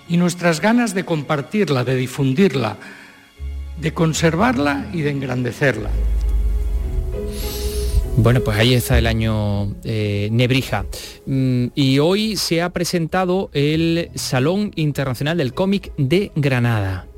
[0.09, 2.77] y nuestras ganas de compartirla, de difundirla,
[3.81, 5.91] de conservarla y de engrandecerla.
[8.17, 10.87] Bueno, pues ahí está el año eh, Nebrija.
[11.27, 17.09] Mm, y hoy se ha presentado el Salón Internacional del Cómic de Granada.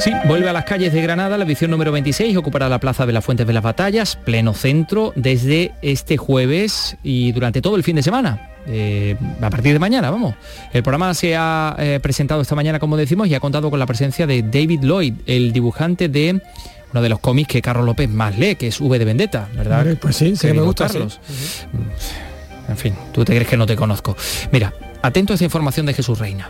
[0.00, 3.12] Sí, vuelve a las calles de Granada la edición número 26, ocupará la Plaza de
[3.12, 7.96] las Fuentes de las Batallas, pleno centro, desde este jueves y durante todo el fin
[7.96, 8.48] de semana.
[8.66, 10.36] Eh, a partir de mañana, vamos.
[10.72, 13.84] El programa se ha eh, presentado esta mañana, como decimos, y ha contado con la
[13.84, 16.40] presencia de David Lloyd, el dibujante de
[16.92, 19.98] uno de los cómics que Carlos López más lee, que es V de Vendetta, ¿verdad?
[20.00, 20.86] Pues sí, sí me gusta.
[20.86, 21.20] Carlos.
[22.70, 24.16] En fin, tú te crees que no te conozco.
[24.50, 24.72] Mira,
[25.02, 26.48] atento a esta información de Jesús Reina.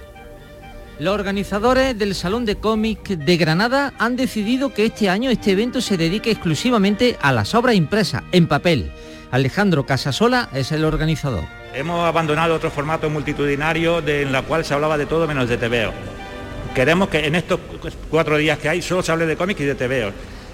[1.01, 5.81] Los organizadores del Salón de Cómic de Granada han decidido que este año este evento
[5.81, 8.93] se dedique exclusivamente a las obras impresas en papel.
[9.31, 11.45] Alejandro Casasola es el organizador.
[11.73, 15.95] Hemos abandonado otro formato multitudinario en la cual se hablaba de todo menos de TVO.
[16.75, 17.59] Queremos que en estos
[18.11, 20.13] cuatro días que hay solo se hable de cómics y de TVO.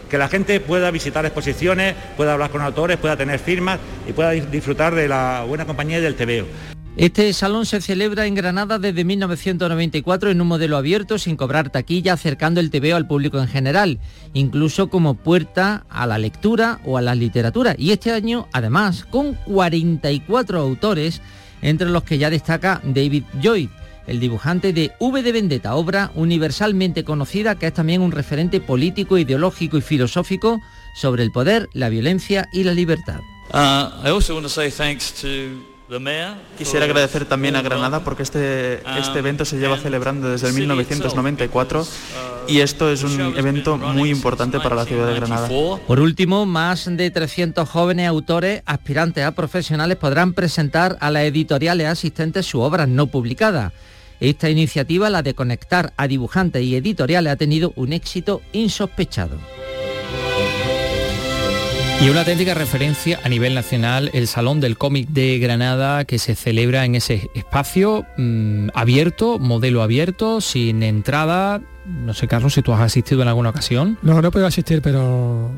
[0.08, 4.30] Que la gente pueda visitar exposiciones, pueda hablar con autores, pueda tener firmas y pueda
[4.30, 6.75] disfrutar de la buena compañía del TVO.
[6.96, 12.14] Este salón se celebra en Granada desde 1994 en un modelo abierto sin cobrar taquilla,
[12.14, 13.98] acercando el TVO al público en general,
[14.32, 17.74] incluso como puerta a la lectura o a la literatura.
[17.76, 21.20] Y este año, además, con 44 autores,
[21.60, 23.68] entre los que ya destaca David Lloyd,
[24.06, 29.18] el dibujante de V de Vendetta, obra universalmente conocida que es también un referente político,
[29.18, 30.62] ideológico y filosófico
[30.94, 33.20] sobre el poder, la violencia y la libertad.
[33.52, 33.90] Uh,
[36.58, 41.86] Quisiera agradecer también a Granada porque este, este evento se lleva celebrando desde el 1994
[42.48, 45.48] y esto es un evento muy importante para la ciudad de Granada.
[45.86, 51.86] Por último, más de 300 jóvenes autores aspirantes a profesionales podrán presentar a las editoriales
[51.86, 53.72] asistentes su obra no publicada.
[54.18, 59.38] Esta iniciativa, la de conectar a dibujantes y editoriales, ha tenido un éxito insospechado.
[62.02, 66.34] Y una auténtica referencia a nivel nacional, el Salón del Cómic de Granada, que se
[66.34, 71.62] celebra en ese espacio mm, abierto, modelo abierto, sin entrada.
[71.86, 73.98] No sé, Carlos, si tú has asistido en alguna ocasión.
[74.02, 75.50] No, no puedo asistir, pero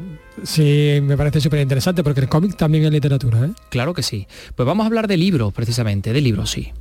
[0.44, 3.44] sí me parece súper interesante, porque el cómic también es literatura.
[3.44, 3.50] ¿eh?
[3.68, 4.28] Claro que sí.
[4.54, 6.72] Pues vamos a hablar de libros, precisamente, de libros, sí.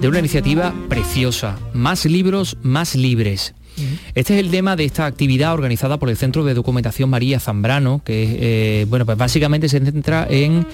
[0.00, 1.56] De una iniciativa preciosa.
[1.72, 3.54] Más libros, más libres
[4.14, 8.00] este es el tema de esta actividad organizada por el Centro de Documentación María Zambrano,
[8.04, 10.66] que eh, bueno, pues básicamente se centra en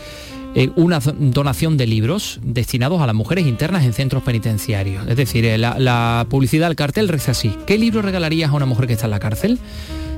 [0.77, 5.07] una donación de libros destinados a las mujeres internas en centros penitenciarios.
[5.09, 7.55] Es decir, eh, la, publicidad al cartel reza así.
[7.67, 9.59] ¿Qué libro regalarías a una mujer que está en la cárcel?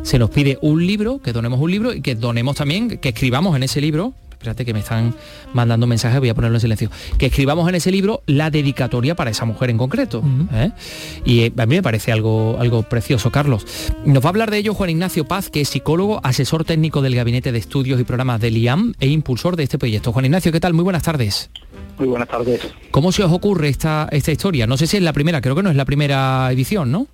[0.02, 3.56] Se nos pide un libro, que donemos un libro y que donemos también, que escribamos
[3.56, 4.12] en ese libro
[4.44, 5.14] espérate que me están
[5.54, 9.30] mandando mensajes, voy a ponerlo en silencio, que escribamos en ese libro la dedicatoria para
[9.30, 10.22] esa mujer en concreto.
[10.52, 10.70] ¿eh?
[11.24, 13.64] Y eh, a mí me parece algo, algo precioso, Carlos.
[14.04, 17.14] Nos va a hablar de ello Juan Ignacio Paz, que es psicólogo, asesor técnico del
[17.14, 20.12] Gabinete de Estudios y Programas del IAM e impulsor de este proyecto.
[20.12, 20.74] Juan Ignacio, ¿qué tal?
[20.74, 21.50] Muy buenas tardes.
[21.98, 22.60] Muy buenas tardes.
[22.90, 24.66] ¿Cómo se os ocurre esta, esta historia?
[24.66, 27.06] No sé si es la primera, creo que no es la primera edición, ¿no?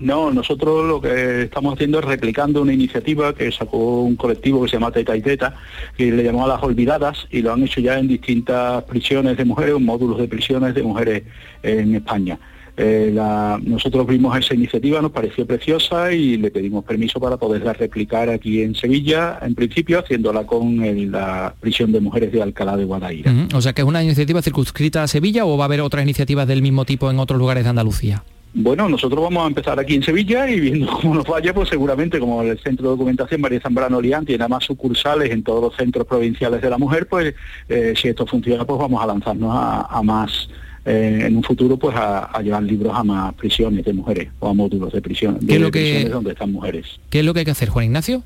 [0.00, 4.68] No, nosotros lo que estamos haciendo es replicando una iniciativa que sacó un colectivo que
[4.70, 5.54] se llama Teta y Teta,
[5.96, 9.44] que le llamó a las olvidadas y lo han hecho ya en distintas prisiones de
[9.44, 11.22] mujeres, módulos de prisiones de mujeres
[11.62, 12.38] en España.
[12.82, 13.12] Eh,
[13.62, 18.62] nosotros vimos esa iniciativa, nos pareció preciosa y le pedimos permiso para poderla replicar aquí
[18.62, 20.78] en Sevilla, en principio haciéndola con
[21.12, 23.32] la prisión de mujeres de Alcalá de Guadaira.
[23.52, 26.48] O sea que es una iniciativa circunscrita a Sevilla o va a haber otras iniciativas
[26.48, 28.22] del mismo tipo en otros lugares de Andalucía.
[28.52, 32.18] Bueno, nosotros vamos a empezar aquí en Sevilla y viendo cómo nos vaya, pues seguramente
[32.18, 36.06] como el Centro de Documentación María Zambrano Lián tiene más sucursales en todos los centros
[36.06, 37.34] provinciales de la mujer, pues
[37.68, 40.48] eh, si esto funciona, pues vamos a lanzarnos a, más,
[40.84, 44.54] eh, en un futuro, pues a, llevar libros a más prisiones de mujeres o a
[44.54, 46.98] módulos de prisión, de, lo que, prisiones donde están mujeres.
[47.08, 48.24] ¿Qué es lo que hay que hacer, Juan Ignacio?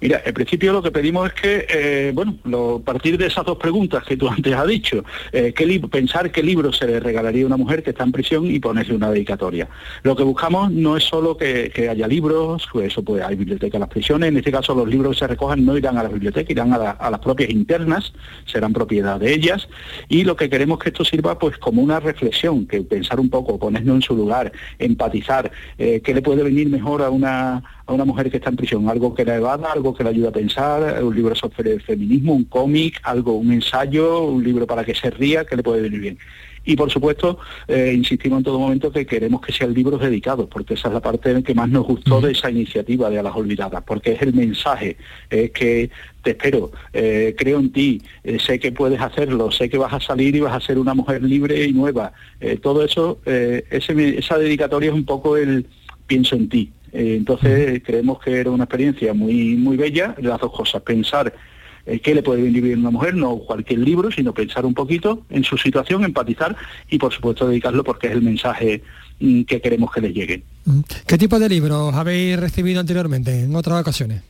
[0.00, 2.36] Mira, en principio lo que pedimos es que, eh, bueno,
[2.76, 5.52] a partir de esas dos preguntas que tú antes has dicho, eh,
[5.90, 8.94] pensar qué libro se le regalaría a una mujer que está en prisión y ponerle
[8.94, 9.68] una dedicatoria.
[10.02, 13.88] Lo que buscamos no es solo que, haya libros, eso pues hay bibliotecas en las
[13.88, 16.72] prisiones, en este caso los libros que se recojan no irán a la biblioteca, irán
[16.72, 18.12] a, las propias internas,
[18.44, 19.68] serán propiedad de ellas,
[20.08, 23.58] y lo que queremos que esto sirva pues como una reflexión, que pensar un poco,
[23.58, 28.04] ponernos en su lugar, empatizar, eh, qué le puede venir mejor a una a una
[28.04, 31.02] mujer que está en prisión, algo que la evada, algo que la ayuda a pensar,
[31.02, 35.10] un libro sobre el feminismo, un cómic, algo, un ensayo, un libro para que se
[35.10, 36.18] ría, que le puede venir bien.
[36.66, 40.74] Y por supuesto, eh, insistimos en todo momento que queremos que sean libros dedicados, porque
[40.74, 43.84] esa es la parte que más nos gustó de esa iniciativa de A las Olvidadas,
[43.86, 44.96] porque es el mensaje,
[45.30, 45.90] es que
[46.22, 50.00] te espero, eh, creo en ti, eh, sé que puedes hacerlo, sé que vas a
[50.00, 52.12] salir y vas a ser una mujer libre y nueva.
[52.60, 55.66] todo eso, esa dedicatoria es un poco el
[56.06, 60.52] pienso en ti, eh, entonces creemos que era una experiencia muy, muy bella, las dos
[60.52, 61.32] cosas, pensar
[61.86, 64.74] eh, qué le puede venir bien a una mujer, no cualquier libro, sino pensar un
[64.74, 66.56] poquito en su situación, empatizar
[66.90, 68.82] y por supuesto dedicarlo porque es el mensaje
[69.20, 70.42] mm, que queremos que les llegue.
[71.06, 74.22] ¿Qué tipo de libros habéis recibido anteriormente en otras ocasiones?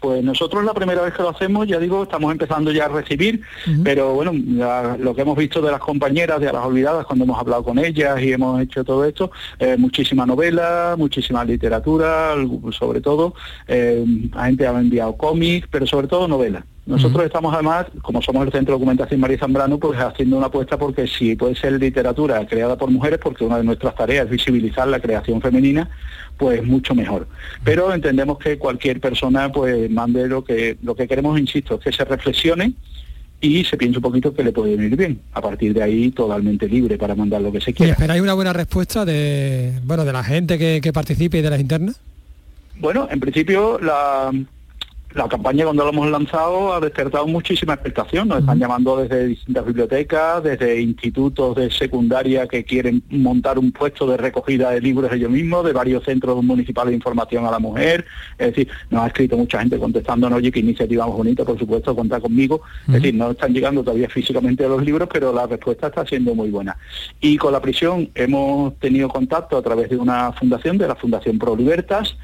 [0.00, 3.40] Pues nosotros la primera vez que lo hacemos, ya digo, estamos empezando ya a recibir,
[3.82, 4.32] pero bueno,
[4.98, 8.20] lo que hemos visto de las compañeras, de las olvidadas, cuando hemos hablado con ellas
[8.20, 12.34] y hemos hecho todo esto, eh, muchísima novela, muchísima literatura,
[12.72, 13.34] sobre todo,
[13.66, 16.64] eh, la gente ha enviado cómics, pero sobre todo novelas.
[16.86, 20.78] Nosotros estamos además, como somos el Centro de Documentación María Zambrano, pues haciendo una apuesta
[20.78, 24.86] porque si puede ser literatura creada por mujeres, porque una de nuestras tareas es visibilizar
[24.86, 25.90] la creación femenina,
[26.36, 27.26] pues mucho mejor.
[27.64, 32.04] Pero entendemos que cualquier persona pues mande lo que lo que queremos, insisto, que se
[32.04, 32.72] reflexione
[33.40, 35.20] y se piense un poquito que le puede venir bien.
[35.32, 37.90] A partir de ahí totalmente libre para mandar lo que se quiera.
[37.90, 41.50] ¿Y esperáis una buena respuesta de bueno de la gente que, que participe y de
[41.50, 42.00] las internas?
[42.78, 44.30] Bueno, en principio la
[45.16, 48.28] la campaña cuando lo hemos lanzado ha despertado muchísima expectación.
[48.28, 54.06] Nos están llamando desde distintas bibliotecas, desde institutos de secundaria que quieren montar un puesto
[54.06, 58.04] de recogida de libros ellos mismos, de varios centros municipales de información a la mujer.
[58.38, 61.96] Es decir, nos ha escrito mucha gente contestándonos, oye, qué iniciativa más bonita, por supuesto,
[61.96, 62.60] contar conmigo.
[62.86, 66.50] Es decir, no están llegando todavía físicamente los libros, pero la respuesta está siendo muy
[66.50, 66.76] buena.
[67.20, 71.38] Y con la prisión hemos tenido contacto a través de una fundación, de la Fundación
[71.38, 72.16] Pro Libertas,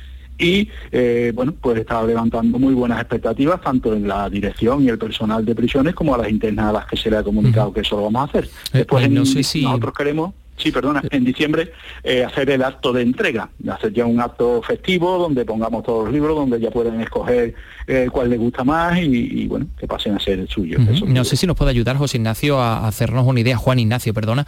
[0.42, 4.98] y eh, bueno, pues está levantando muy buenas expectativas tanto en la dirección y el
[4.98, 7.80] personal de prisiones como a las internas a las que se le ha comunicado que
[7.80, 8.44] eso lo vamos a hacer.
[8.44, 9.62] Eh, Después no sé si...
[9.62, 11.72] nosotros queremos sí, perdona, en diciembre
[12.04, 16.12] eh, hacer el acto de entrega, hacer ya un acto festivo donde pongamos todos los
[16.12, 17.54] libros, donde ya pueden escoger
[17.86, 20.78] eh, cuál les gusta más y, bueno, que pasen a ser el suyo.
[21.06, 24.46] No sé si nos puede ayudar José Ignacio a hacernos una idea, Juan Ignacio, perdona,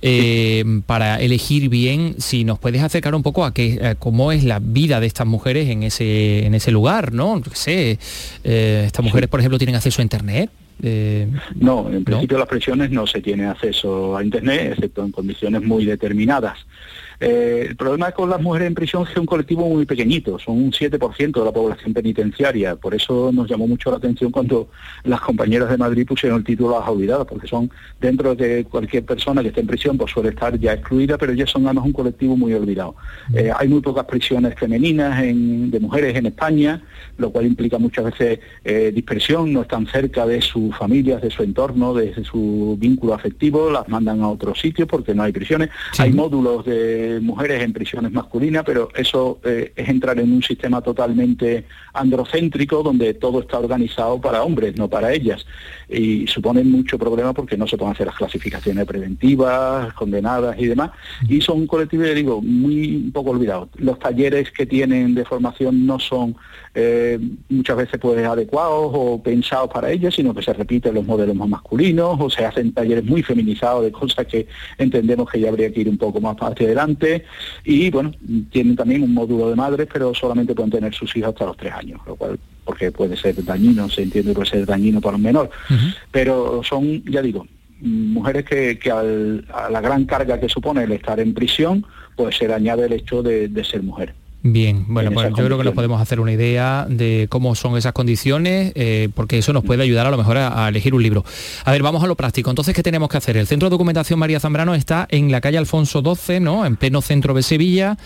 [0.00, 4.58] eh, para elegir bien, si nos puedes acercar un poco a qué, cómo es la
[4.58, 7.36] vida de estas mujeres en ese, en ese lugar, ¿no?
[7.36, 7.98] No sé,
[8.42, 10.50] estas mujeres, por ejemplo, tienen acceso a Internet.
[10.80, 15.62] Eh, no, en principio las prisiones no se tiene acceso a Internet, excepto en condiciones
[15.62, 16.58] muy determinadas.
[17.22, 20.40] Eh, el problema con las mujeres en prisión es que es un colectivo muy pequeñito,
[20.40, 24.70] son un 7% de la población penitenciaria, por eso nos llamó mucho la atención cuando
[25.04, 27.70] las compañeras de Madrid pusieron el título a las olvidadas, porque son
[28.00, 31.46] dentro de cualquier persona que esté en prisión, pues suele estar ya excluida, pero ya
[31.46, 32.96] son además un colectivo muy olvidado.
[33.32, 36.82] Eh, hay muy pocas prisiones femeninas de mujeres en España,
[37.18, 41.44] lo cual implica muchas veces eh, dispersión, no están cerca de sus familias, de su
[41.44, 45.70] entorno, de, su vínculo afectivo, las mandan a otros sitios porque no hay prisiones.
[45.98, 50.80] Hay módulos de mujeres en prisiones masculinas, pero eso eh, es entrar en un sistema
[50.80, 55.46] totalmente androcéntrico donde todo está organizado para hombres, no para ellas.
[55.88, 60.90] Y supone mucho problema porque no se pueden hacer las clasificaciones preventivas, condenadas y demás.
[61.28, 63.68] Y son colectivos, digo, muy poco olvidados.
[63.76, 66.36] Los talleres que tienen de formación no son
[66.74, 67.18] eh,
[67.50, 71.48] muchas veces pues adecuados o pensados para ellas, sino que se repiten los modelos más
[71.48, 74.46] masculinos o se hacen talleres muy feminizados de cosas que
[74.78, 77.24] entendemos que ya habría que ir un poco más hacia adelante
[77.64, 78.12] y bueno,
[78.50, 81.72] tienen también un módulo de madres, pero solamente pueden tener sus hijos hasta los tres
[81.72, 85.22] años, lo cual porque puede ser dañino, se entiende que puede ser dañino para un
[85.22, 85.50] menor,
[86.10, 87.46] pero son, ya digo,
[87.80, 91.84] mujeres que, a la gran carga que supone el estar en prisión,
[92.16, 94.14] pues se le añade el hecho de ser mujer.
[94.44, 97.92] Bien, bueno, pues yo creo que nos podemos hacer una idea de cómo son esas
[97.92, 101.24] condiciones, eh, porque eso nos puede ayudar a lo mejor a, elegir un libro.
[101.64, 102.50] A ver, vamos a lo práctico.
[102.50, 103.36] Entonces, ¿qué tenemos que hacer?
[103.36, 106.66] El Centro de Documentación María Zambrano está en la calle Alfonso XII, ¿no?
[106.66, 107.96] En pleno centro de Sevilla.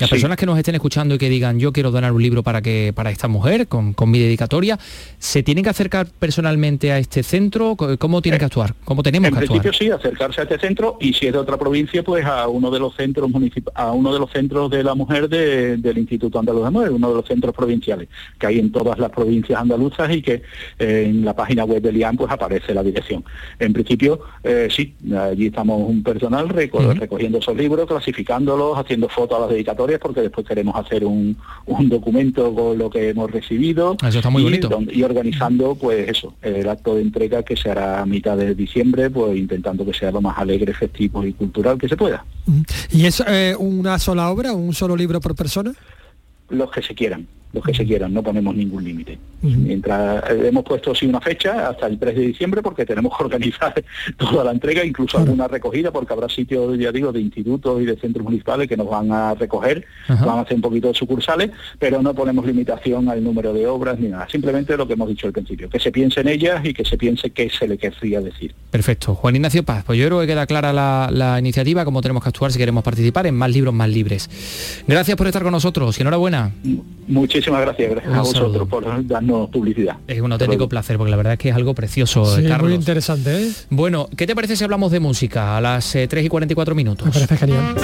[0.00, 2.62] Las personas que nos estén escuchando y que digan yo quiero donar un libro para
[2.62, 4.78] que para esta mujer con, mi dedicatoria,
[5.18, 7.76] ¿se tienen que acercar personalmente a este centro?
[7.76, 8.74] ¿Cómo tienen que actuar?
[8.84, 9.56] ¿Cómo tenemos que actuar?
[9.56, 12.48] En principio sí, acercarse a este centro y si es de otra provincia, pues a
[12.48, 13.30] uno de los centros
[13.74, 17.14] a uno de los centros de la mujer del Instituto Andaluz de Mujer, uno de
[17.14, 20.42] los centros provinciales que hay en todas las provincias andaluzas y que
[20.78, 23.24] eh, en la página web del IAM pues aparece la dirección.
[23.58, 29.40] En principio eh, sí, allí estamos un personal recogiendo esos libros, clasificándolos, haciendo fotos a
[29.42, 31.36] las dedicatorias porque después queremos hacer un,
[31.88, 33.96] documento con lo que hemos recibido.
[34.06, 34.78] Eso está muy y, bonito.
[34.92, 39.10] Y organizando, pues eso, el acto de entrega que se hará a mitad de diciembre,
[39.10, 42.24] pues intentando que sea lo más alegre, festivo y cultural que se pueda.
[42.90, 45.72] ¿Y es eh, una sola obra, un solo libro por persona?
[46.48, 49.18] Los que se quieran los que se quieran, no ponemos ningún límite.
[49.42, 53.24] Mientras eh, hemos puesto sí una fecha hasta el 3 de diciembre porque tenemos que
[53.24, 53.72] organizar
[54.16, 57.96] toda la entrega, incluso alguna recogida, porque habrá sitios, ya digo, de institutos y de
[57.96, 62.02] centros municipales que nos van a recoger, van a hacer un poquito de sucursales, pero
[62.02, 64.28] no ponemos limitación al número de obras ni nada.
[64.30, 66.96] Simplemente lo que hemos dicho al principio, que se piense en ellas y que se
[66.96, 68.54] piense qué se le querría decir.
[68.70, 69.14] Perfecto.
[69.14, 72.28] Juan Ignacio Paz, pues yo creo que queda clara la, la iniciativa, cómo tenemos que
[72.28, 74.84] actuar si queremos participar en más libros más libres.
[74.86, 76.52] Gracias por estar con nosotros y enhorabuena.
[77.08, 79.96] Muchísimas Muchísimas gracias, gracias a vosotros por darnos publicidad.
[80.06, 82.68] Es un auténtico placer, porque la verdad es que es algo precioso, Sí, Carlos.
[82.68, 83.50] muy interesante, ¿eh?
[83.70, 87.06] Bueno, ¿qué te parece si hablamos de música a las eh, 3 y 44 minutos?
[87.06, 87.74] Me parece genial.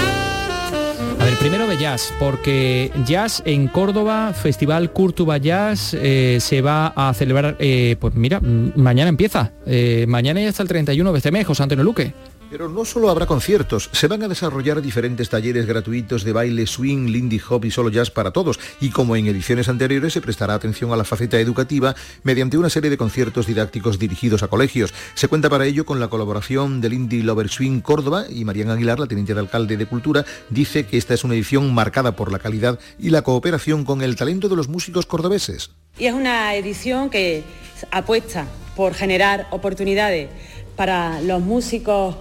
[1.18, 6.88] A ver, primero de jazz, porque jazz en Córdoba, Festival Curtuba Jazz, eh, se va
[6.94, 11.32] a celebrar, eh, pues mira, mañana empieza, eh, mañana y hasta el 31 de este
[11.32, 12.12] mes, José Antonio Luque.
[12.57, 17.11] Pero no solo habrá conciertos, se van a desarrollar diferentes talleres gratuitos de baile, swing,
[17.11, 18.59] lindy hop y solo jazz para todos.
[18.80, 22.88] Y como en ediciones anteriores, se prestará atención a la faceta educativa mediante una serie
[22.88, 24.94] de conciertos didácticos dirigidos a colegios.
[25.12, 29.00] Se cuenta para ello con la colaboración del Indie Lover Swing Córdoba y Mariana Aguilar,
[29.00, 32.38] la teniente de alcalde de Cultura, dice que esta es una edición marcada por la
[32.38, 35.72] calidad y la cooperación con el talento de los músicos cordobeses.
[35.98, 37.44] Y es una edición que
[37.90, 38.46] apuesta
[38.76, 40.30] por generar oportunidades
[40.77, 42.16] para los músicos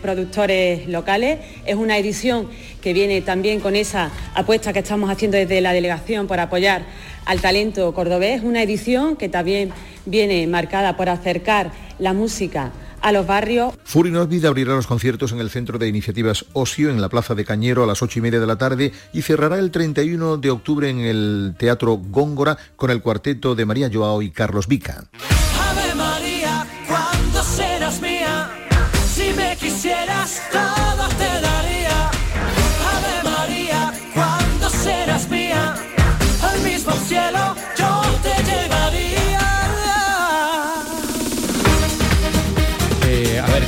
[0.00, 1.38] productores locales.
[1.66, 2.48] Es una edición
[2.80, 6.84] que viene también con esa apuesta que estamos haciendo desde la delegación por apoyar
[7.26, 8.42] al talento cordobés.
[8.42, 9.70] Una edición que también
[10.06, 12.72] viene marcada por acercar la música
[13.02, 13.74] a los barrios.
[13.84, 17.34] Furi no olvida abrirá los conciertos en el Centro de Iniciativas Osio, en la Plaza
[17.34, 20.50] de Cañero, a las ocho y media de la tarde y cerrará el 31 de
[20.50, 25.04] octubre en el Teatro Góngora con el cuarteto de María Joao y Carlos Vica.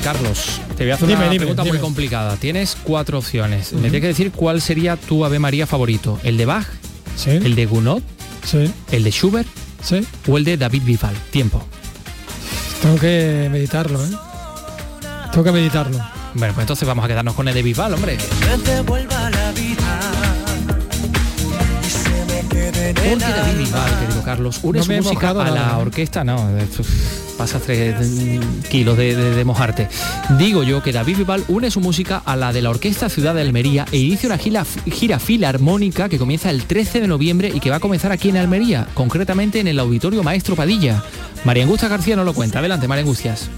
[0.04, 2.36] Carlos, te voy a hacer Dime, una dime, pregunta muy complicada.
[2.36, 3.72] Tienes cuatro opciones.
[3.72, 6.20] Me tienes que decir cuál sería tu Ave María favorito.
[6.22, 6.66] ¿El de Bach?
[7.26, 8.02] ¿El de Gounod?
[8.92, 9.48] ¿El de Schubert?
[10.28, 11.14] ¿O el de David Bisbal?
[11.30, 11.64] Tiempo.
[12.82, 14.10] Tengo que meditarlo, ¿eh?
[15.32, 15.98] Tengo que meditarlo.
[16.34, 18.18] Bueno, pues entonces vamos a quedarnos con el de Bisbal, hombre.
[18.40, 20.00] Me devuelva la vida
[21.82, 24.60] y se me quede en ¿Por el qué David Bisbal, querido Carlos?
[24.62, 25.78] Une No su me he música a la nada.
[25.78, 26.46] orquesta, no.
[27.36, 29.88] Pasas tres mm, kilos de, de- de mojarte.
[30.38, 33.40] Digo yo que David Bisbal une su música a la de la Orquesta Ciudad de
[33.40, 37.70] Almería e inicia una gira, gira filarmónica que comienza el 13 de noviembre y que
[37.70, 41.02] va a comenzar aquí en Almería, concretamente en el Auditorio Maestro Padilla.
[41.44, 42.60] María Angustia García nos lo cuenta.
[42.60, 43.48] Adelante, María Angustias.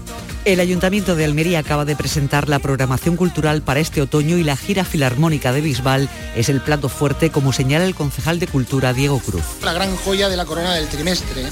[0.45, 4.55] El Ayuntamiento de Almería acaba de presentar la programación cultural para este otoño y la
[4.55, 6.07] gira filarmónica de Bisbal
[6.37, 9.43] es el plato fuerte, como señala el concejal de Cultura Diego Cruz.
[9.63, 11.43] la gran joya de la corona del trimestre,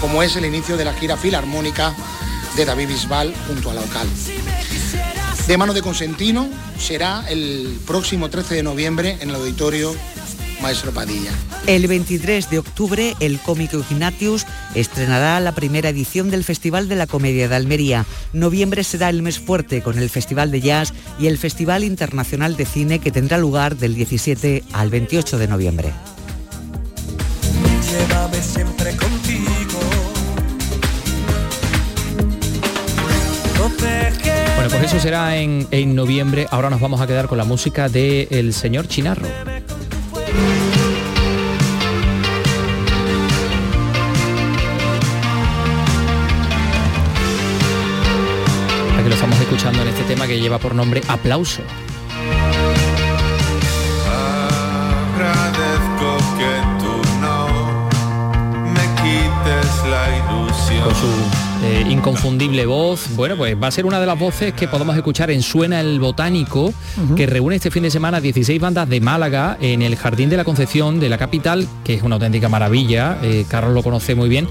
[0.00, 1.94] como es el inicio de la gira filarmónica
[2.56, 4.08] de David Bisbal junto a la local.
[5.46, 6.48] De mano de Consentino
[6.78, 9.94] será el próximo 13 de noviembre en el auditorio
[10.62, 11.32] Maestro Padilla.
[11.66, 17.06] El 23 de octubre, el cómico Ignatius estrenará la primera edición del Festival de la
[17.06, 18.06] Comedia de Almería.
[18.32, 22.66] Noviembre será el mes fuerte con el Festival de Jazz y el Festival Internacional de
[22.66, 25.92] Cine que tendrá lugar del 17 al 28 de noviembre.
[27.90, 29.59] Llévame siempre contigo.
[33.78, 36.46] Bueno, pues eso será en, en noviembre.
[36.50, 39.26] Ahora nos vamos a quedar con la música del señor Chinarro.
[48.98, 51.62] Aquí lo estamos escuchando en este tema que lleva por nombre Aplauso.
[55.16, 57.48] Agradezco que tú no
[58.74, 60.84] me quites la ilusión.
[60.84, 63.08] con su eh, inconfundible voz.
[63.16, 66.00] Bueno, pues va a ser una de las voces que podamos escuchar en Suena el
[66.00, 66.72] Botánico,
[67.16, 70.44] que reúne este fin de semana 16 bandas de Málaga en el Jardín de la
[70.44, 73.18] Concepción de la capital, que es una auténtica maravilla.
[73.22, 74.48] Eh, Carlos lo conoce muy bien.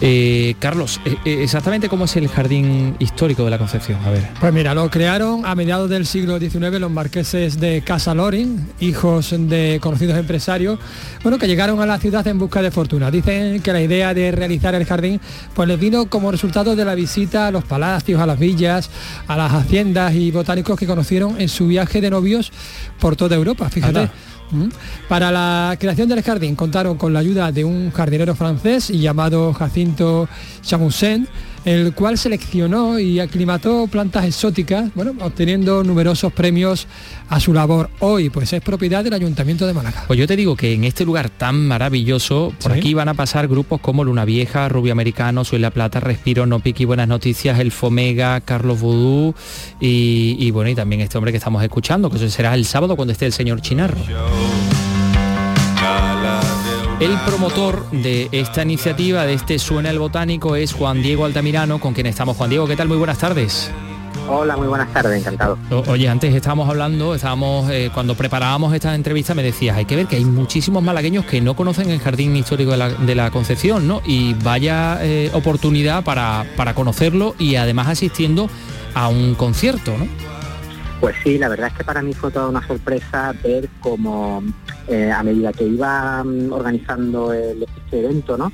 [0.00, 3.98] Eh, Carlos, exactamente cómo es el jardín histórico de la Concepción.
[4.04, 4.28] A ver.
[4.38, 9.34] Pues mira, lo crearon a mediados del siglo XIX los marqueses de Casa Loring, hijos
[9.38, 10.78] de conocidos empresarios,
[11.22, 13.10] bueno, que llegaron a la ciudad en busca de fortuna.
[13.10, 15.20] Dicen que la idea de realizar el jardín
[15.54, 18.90] pues les vino como resultado de la visita a los palacios, a las villas,
[19.28, 22.50] a las haciendas y botánicos que conocieron en su viaje de novios
[22.98, 24.00] por toda Europa, fíjate.
[24.00, 24.12] Anda.
[24.50, 24.68] Mm.
[25.08, 30.28] Para la creación del jardín contaron con la ayuda de un jardinero francés llamado Jacinto
[30.62, 31.26] Chamoussin,
[31.64, 36.86] el cual seleccionó y aclimató plantas exóticas, bueno, obteniendo numerosos premios
[37.28, 37.88] a su labor.
[38.00, 40.04] Hoy, pues es propiedad del Ayuntamiento de Málaga.
[40.06, 42.78] Pues yo te digo que en este lugar tan maravilloso, por Sí.
[42.78, 46.60] aquí van a pasar grupos como Luna Vieja, Rubio Americano, Soy la Plata, Respiro, No
[46.60, 49.34] Piqui, Buenas Noticias, El Fomega, Carlos Vudú
[49.80, 52.94] y, y bueno, y también este hombre que estamos escuchando, que eso será el sábado
[52.96, 53.98] cuando esté el señor Chinarro.
[57.00, 61.92] El promotor de esta iniciativa, de este Suena el Botánico, es Juan Diego Altamirano, con
[61.92, 62.36] quien estamos.
[62.36, 62.86] Juan Diego, ¿qué tal?
[62.86, 63.70] Muy buenas tardes.
[64.28, 65.58] Hola, muy buenas tardes, encantado.
[65.88, 70.06] oye, antes estábamos hablando, estábamos eh, cuando preparábamos esta entrevista me decías, hay que ver
[70.06, 74.00] que hay muchísimos malagueños que no conocen el Jardín Histórico de la, Concepción, ¿no?
[74.06, 78.48] Y vaya eh, oportunidad para, para conocerlo y además asistiendo
[78.94, 80.06] a un concierto, ¿no?
[81.00, 84.42] Pues sí, la verdad es que para mí fue toda una sorpresa ver cómo
[84.88, 88.52] eh, a medida que iba mm, organizando el, este evento, ¿no?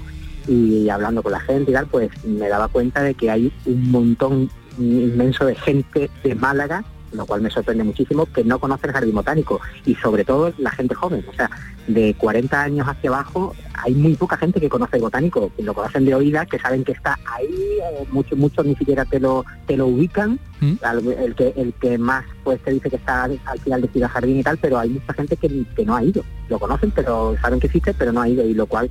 [0.49, 3.91] Y hablando con la gente y tal, pues me daba cuenta de que hay un
[3.91, 8.93] montón inmenso de gente de Málaga lo cual me sorprende muchísimo, que no conoce el
[8.93, 11.25] jardín botánico y sobre todo la gente joven.
[11.29, 11.51] O sea,
[11.87, 15.75] de 40 años hacia abajo hay muy poca gente que conoce el botánico, que lo
[15.75, 17.79] conocen de oídas, que saben que está ahí,
[18.11, 20.39] muchos muchos ni siquiera te lo te lo ubican.
[20.61, 20.75] ¿Mm?
[21.19, 24.39] El que el que más pues te dice que está al final de Ciudad Jardín
[24.39, 26.23] y tal, pero hay mucha gente que, que no ha ido.
[26.49, 28.91] Lo conocen, pero saben que existe, pero no ha ido y lo cual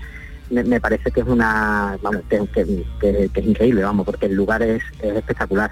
[0.49, 2.43] me, parece que es una vamos que,
[2.99, 5.71] que, es increíble, vamos, porque el lugar es, es espectacular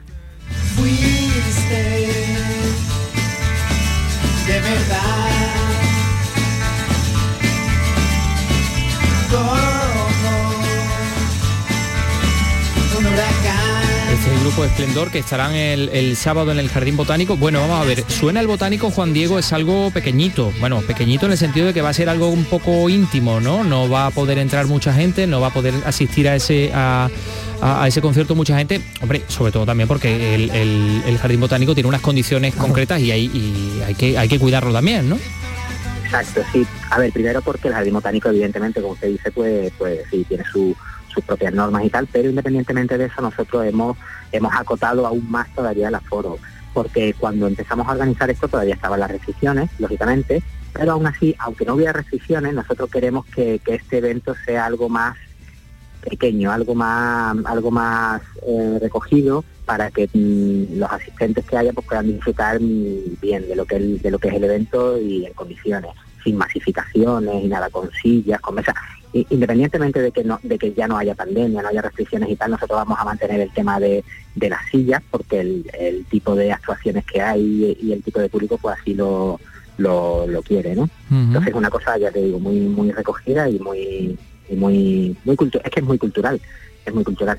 [4.70, 5.28] verdad.
[14.28, 17.38] El grupo Esplendor que estarán el, el, sábado en el Jardín Botánico.
[17.38, 20.52] Bueno, vamos a ver, suena el Botánico, Juan Diego, es algo pequeñito.
[20.60, 23.64] Bueno, pequeñito en el sentido de que va a ser algo un poco íntimo, ¿no?
[23.64, 27.10] No va a poder entrar mucha gente, no va a poder asistir a ese, a,
[27.62, 32.02] a, ese concierto mucha gente, hombre, sobre todo también porque el, Jardín Botánico tiene unas
[32.02, 35.18] condiciones concretas y hay, y hay, que, hay que cuidarlo también, ¿no?
[36.04, 36.66] Exacto, sí.
[36.90, 40.44] A ver, primero porque el Jardín Botánico, evidentemente, como usted dice, pues, pues sí, tiene
[40.46, 40.76] sus
[41.26, 43.98] propias normas y tal, pero independientemente de eso, nosotros hemos,
[44.32, 46.38] hemos acotado aún más todavía el aforo,
[46.74, 50.44] porque cuando empezamos a organizar esto todavía estaban las restricciones, lógicamente,
[50.74, 54.90] pero aún así, aunque no hubiera restricciones, nosotros queremos que, que este evento sea algo
[54.90, 55.18] más
[56.10, 61.86] pequeño, algo más, algo más eh, recogido para que mm, los asistentes que haya pues,
[61.88, 65.26] puedan disfrutar mm, bien de lo que es, de lo que es el evento y
[65.26, 65.92] en condiciones,
[66.24, 68.76] sin masificaciones y nada, con sillas, con mesas.
[69.14, 72.52] Independientemente de que no, de que ya no haya pandemia, no haya restricciones y tal,
[72.52, 74.04] nosotros vamos a mantener el tema de,
[74.36, 78.58] de las sillas, porque el, tipo de actuaciones que hay y el tipo de público
[78.62, 79.40] pues así lo,
[79.78, 80.90] lo, quiere, ¿no?
[81.10, 84.18] Entonces es una cosa, ya te digo, muy, muy recogida y muy
[84.56, 86.40] muy, muy es que es muy cultural,
[86.86, 87.38] es muy cultural.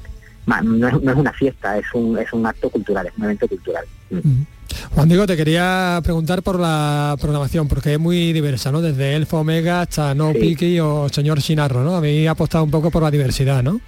[0.64, 3.84] No es, una fiesta, es un, es un acto cultural, es un evento cultural.
[4.10, 4.42] Mm.
[4.94, 8.80] Juan Diego, te quería preguntar por la programación, porque es muy diversa, ¿no?
[8.80, 11.96] Desde Elfo Omega hasta No Piki o Señor Sinarro, ¿no?
[11.96, 13.80] A mí ha apostado un poco por la diversidad, ¿no?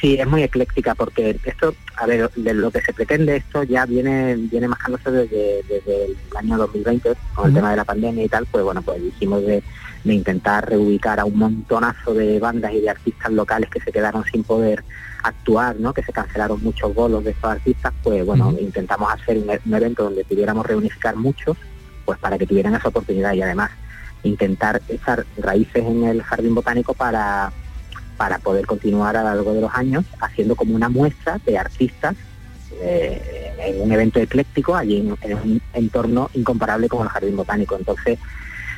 [0.00, 3.84] Sí, es muy ecléctica porque esto, a ver, de lo que se pretende esto ya
[3.84, 8.28] viene viene marcándose desde, desde el año 2020 con el tema de la pandemia y
[8.28, 9.62] tal, pues bueno, pues dijimos de,
[10.04, 14.24] de, intentar reubicar a un montonazo de bandas y de artistas locales que se quedaron
[14.24, 14.84] sin poder
[15.22, 15.92] actuar, ¿no?
[15.94, 20.04] Que se cancelaron muchos bolos de estos artistas, pues bueno, intentamos hacer un, un evento
[20.04, 21.56] donde pudiéramos reunificar muchos,
[22.04, 23.70] pues para que tuvieran esa oportunidad y además
[24.24, 27.52] intentar echar raíces en el jardín botánico para
[28.16, 32.14] para poder continuar a lo largo de los años haciendo como una muestra de artistas
[32.80, 37.76] eh, en un evento ecléctico, allí en, un entorno incomparable como el Jardín Botánico.
[37.76, 38.18] Entonces,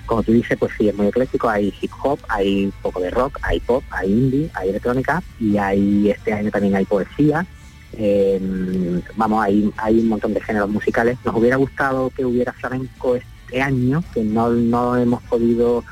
[0.06, 3.10] como tú dices, pues sí, es muy ecléctico, hay hip hop, hay un poco de
[3.10, 7.46] rock, hay pop, hay indie, hay electrónica y hay este año también hay poesía.
[7.96, 11.18] Em, vamos, hay, hay un montón de géneros musicales.
[11.24, 15.84] Nos hubiera gustado que hubiera flamenco este año, que no, no hemos podido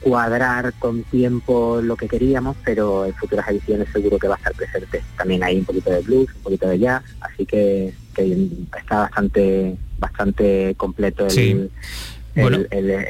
[0.00, 4.54] cuadrar con tiempo lo que queríamos, pero en futuras ediciones seguro que va a estar
[4.54, 5.02] presente.
[5.16, 7.94] También hay un poquito de blues, un poquito de jazz, así que,
[8.76, 11.70] está bastante bastante completo el,
[12.40, 12.58] bueno,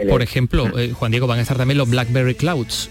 [0.08, 2.90] por ejemplo, eh, Juan Diego, van a estar también los Blackberry Clouds.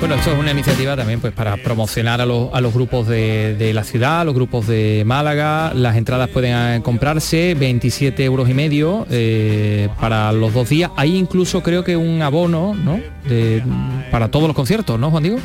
[0.00, 4.20] Bueno, esto es una iniciativa también pues para promocionar a los, grupos de, la ciudad,
[4.20, 5.74] a los grupos de Málaga.
[5.74, 10.92] Las entradas pueden eh, comprarse 27 euros y medio eh, para los dos días.
[10.96, 13.00] Hay incluso creo que un abono, ¿no?
[14.12, 15.38] para todos los conciertos, ¿no, Juan Diego?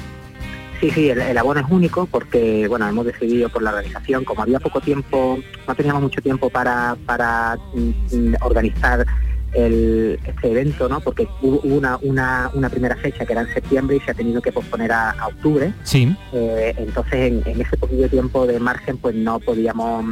[0.80, 4.60] Sí, sí, el, abono es único porque, bueno, hemos decidido por la organización, como había
[4.60, 9.06] poco tiempo, no teníamos mucho tiempo para, para mm, mm, organizar
[9.54, 10.99] el, este evento, ¿no?
[10.99, 14.41] Porque hubo una, una, una, primera fecha que era en septiembre y se ha tenido
[14.41, 15.74] que posponer a, octubre.
[15.84, 16.16] Sí.
[16.34, 17.14] Eh, entonces
[17.45, 20.06] en, ese poquillo tiempo de margen pues no podíamos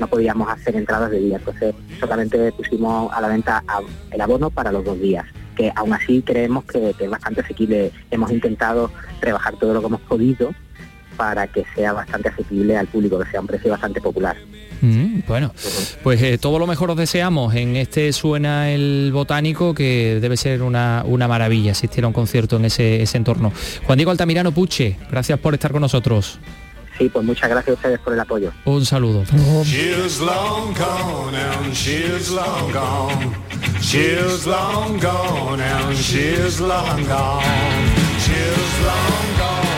[0.00, 1.36] no podíamos hacer entradas de día.
[1.36, 3.62] Entonces solamente pusimos a la venta
[4.10, 5.24] el abono para los dos días
[5.56, 7.92] que aún así creemos que, que es bastante asequible.
[8.10, 8.90] Hemos intentado
[9.20, 10.50] rebajar todo lo que hemos podido
[11.16, 14.36] para que sea bastante asequible al público, que sea un precio bastante popular.
[14.80, 15.52] Mm, bueno,
[16.02, 20.62] pues eh, todo lo mejor os deseamos en este Suena el Botánico, que debe ser
[20.62, 23.52] una, una maravilla asistir a un concierto en ese, ese entorno.
[23.86, 26.38] Juan Diego Altamirano Puche, gracias por estar con nosotros.
[26.98, 28.52] Sí, pues muchas gracias a ustedes por el apoyo.
[28.64, 29.24] Un saludo.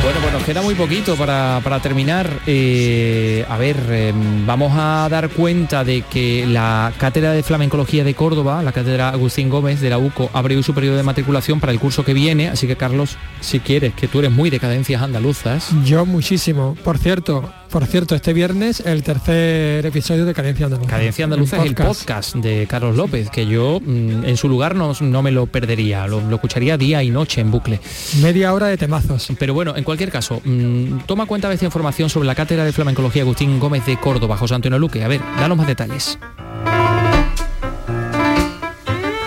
[0.06, 2.30] Bueno, pues nos queda muy poquito para, para terminar.
[2.46, 4.12] Eh, a ver, eh,
[4.46, 9.50] vamos a dar cuenta de que la Cátedra de Flamencología de Córdoba, la Cátedra Agustín
[9.50, 12.48] Gómez de la UCO, abre su periodo de matriculación para el curso que viene.
[12.48, 15.72] Así que, Carlos, si quieres, que tú eres muy de cadencias andaluzas.
[15.84, 16.76] Yo muchísimo.
[16.84, 20.88] Por cierto, por cierto, este viernes el tercer episodio de Cadencia Andaluza.
[20.88, 24.94] Cadencia Andaluza es el podcast de Carlos López, que yo mm, en su lugar no,
[24.98, 27.78] no me lo perdería, lo, lo escucharía día y noche en bucle.
[28.22, 29.28] Media hora de temazos.
[29.38, 32.72] Pero bueno, en cualquier caso, mm, toma cuenta de esta información sobre la Cátedra de
[32.72, 35.04] Flamencología Agustín Gómez de Córdoba, José Antonio Luque.
[35.04, 36.18] A ver, danos más detalles.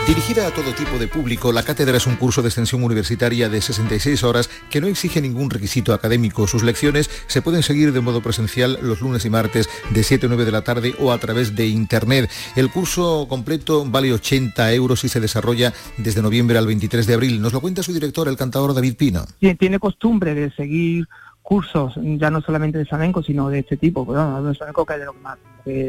[0.10, 3.62] Dirigida a todo tipo de público, la cátedra es un curso de extensión universitaria de
[3.62, 6.48] 66 horas que no exige ningún requisito académico.
[6.48, 10.30] Sus lecciones se pueden seguir de modo presencial los lunes y martes de 7 a
[10.30, 12.28] 9 de la tarde o a través de internet.
[12.56, 17.40] El curso completo vale 80 euros y se desarrolla desde noviembre al 23 de abril.
[17.40, 19.26] Nos lo cuenta su director, el cantador David Pino.
[19.40, 21.08] Tien- tiene costumbre de seguir
[21.44, 25.00] cursos, ya no solamente de flamenco, sino de este tipo, bueno, de flamenco que es
[25.00, 25.38] de lo más,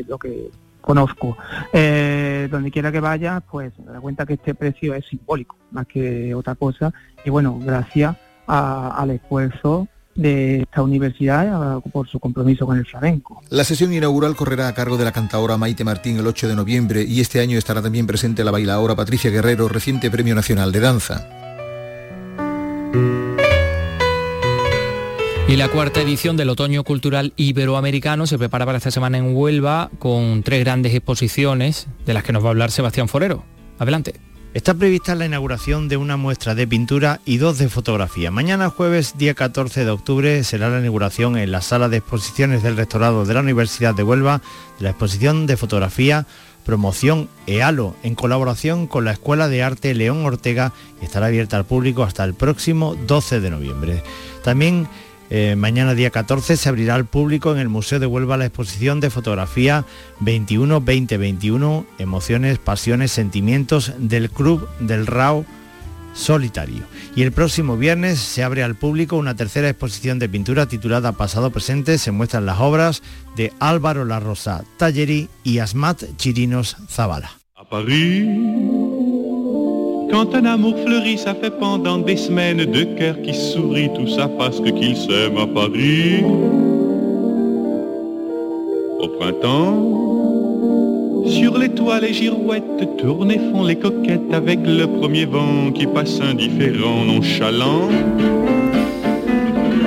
[0.07, 0.51] lo que
[0.81, 1.37] conozco.
[1.73, 5.87] Eh, donde quiera que vaya, pues me da cuenta que este precio es simbólico, más
[5.87, 6.93] que otra cosa,
[7.25, 8.17] y bueno, gracias
[8.47, 13.41] a- al esfuerzo de esta universidad por su compromiso con el flamenco.
[13.49, 17.03] La sesión inaugural correrá a cargo de la cantadora Maite Martín el 8 de noviembre
[17.05, 21.50] y este año estará también presente la bailaora Patricia Guerrero, reciente Premio Nacional de Danza.
[25.51, 29.91] Y la cuarta edición del Otoño Cultural Iberoamericano se prepara para esta semana en Huelva
[29.99, 33.43] con tres grandes exposiciones de las que nos va a hablar Sebastián Forero.
[33.81, 34.15] Adelante.
[34.55, 38.31] Está prevista la inauguración de una muestra de pintura y dos de fotografía.
[38.31, 42.77] Mañana jueves, día 14 de octubre, será la inauguración en la sala de exposiciones del
[42.77, 44.43] rectorado de la Universidad de Huelva
[44.79, 46.29] de la exposición de fotografía
[46.65, 50.73] Promoción EALO, en colaboración con la Escuela de Arte León Ortega
[51.03, 54.05] y estará abierta al público hasta el próximo 12 de noviembre.
[54.45, 54.87] También
[55.31, 58.99] eh, mañana día 14 se abrirá al público en el Museo de Huelva la exposición
[58.99, 59.85] de fotografía
[60.23, 65.47] 21-2021, emociones, pasiones, sentimientos del Club del RAO
[66.15, 66.83] Solitario.
[67.15, 71.51] Y el próximo viernes se abre al público una tercera exposición de pintura titulada Pasado
[71.51, 71.99] Presente.
[71.99, 73.03] Se muestran las obras
[73.37, 77.31] de Álvaro La Rosa Talleri y Asmat Chirinos Zavala.
[80.11, 84.29] Quand un amour fleurit, ça fait pendant des semaines deux cœurs qui sourient, tout ça
[84.29, 86.23] parce que qu'ils s'aiment à Paris.
[89.01, 95.27] Au printemps, sur les toits les girouettes tournent et font les coquettes avec le premier
[95.27, 97.89] vent qui passe indifférent, nonchalant.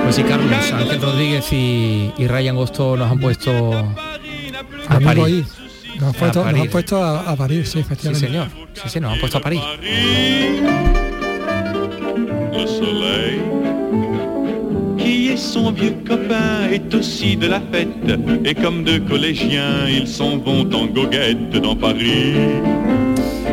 [0.04, 3.50] Pues sí, Carlos, Ángel Rodríguez y, y Ryan Gosto nos han puesto
[4.88, 5.63] a París.
[6.00, 6.62] Nos han A puesto, nos París.
[6.62, 8.26] han puesto a, a París, sí, Sí, efectivamente.
[8.26, 8.48] señor.
[8.74, 9.60] Sí, sí, nos han puesto a París.
[12.52, 13.40] Le soleil,
[14.98, 17.88] qui est son vieux copain, est aussi de la fête.
[18.44, 22.34] Et comme deux collégiens, ils s'en vont en goguette dans Paris.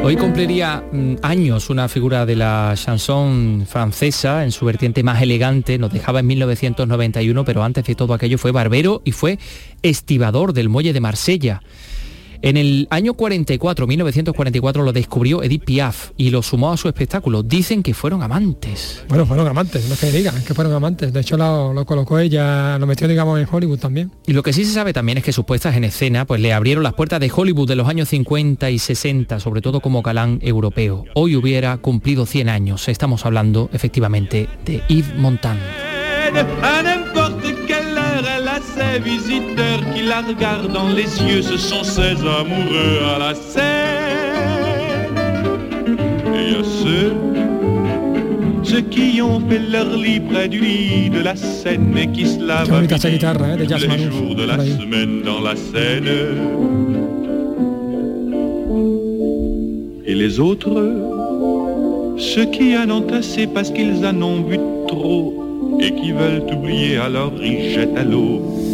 [0.04, 5.78] Hoy cumpliría mm, años una figura de la chanson francesa en su vertiente más elegante,
[5.78, 9.38] nos dejaba en 1991, pero antes de todo aquello fue barbero y fue
[9.84, 11.62] estibador del muelle de Marsella.
[12.44, 17.44] En el año 44, 1944, lo descubrió Edith Piaf y lo sumó a su espectáculo.
[17.44, 19.04] Dicen que fueron amantes.
[19.08, 21.14] Bueno, fueron amantes, no es que digan que fueron amantes.
[21.14, 24.12] De hecho, lo, lo colocó ella, lo metió, digamos, en Hollywood también.
[24.26, 26.52] Y lo que sí se sabe también es que sus puestas en escena pues le
[26.52, 30.40] abrieron las puertas de Hollywood de los años 50 y 60, sobre todo como galán
[30.42, 31.06] europeo.
[31.14, 32.88] Hoy hubiera cumplido 100 años.
[32.88, 35.60] Estamos hablando efectivamente de Yves Montand.
[38.92, 41.42] Ses visiteurs qui la regardent dans les yeux.
[41.42, 45.16] Ce sont ses amoureux à la scène.
[46.36, 47.14] Et à ceux,
[48.64, 52.40] ceux qui ont fait leur lit près du lit de la Seine et qui se
[52.40, 53.58] lavent à bonita esa midi guitarra, ¿eh?
[53.58, 56.10] de tous Jazz les jours de la semaine dans la Seine.
[60.06, 60.78] Et les autres,
[62.18, 66.98] ceux qui en ont assez parce qu'ils en ont vu trop et qui veulent oublier,
[66.98, 68.71] alors ils jettent à l'eau.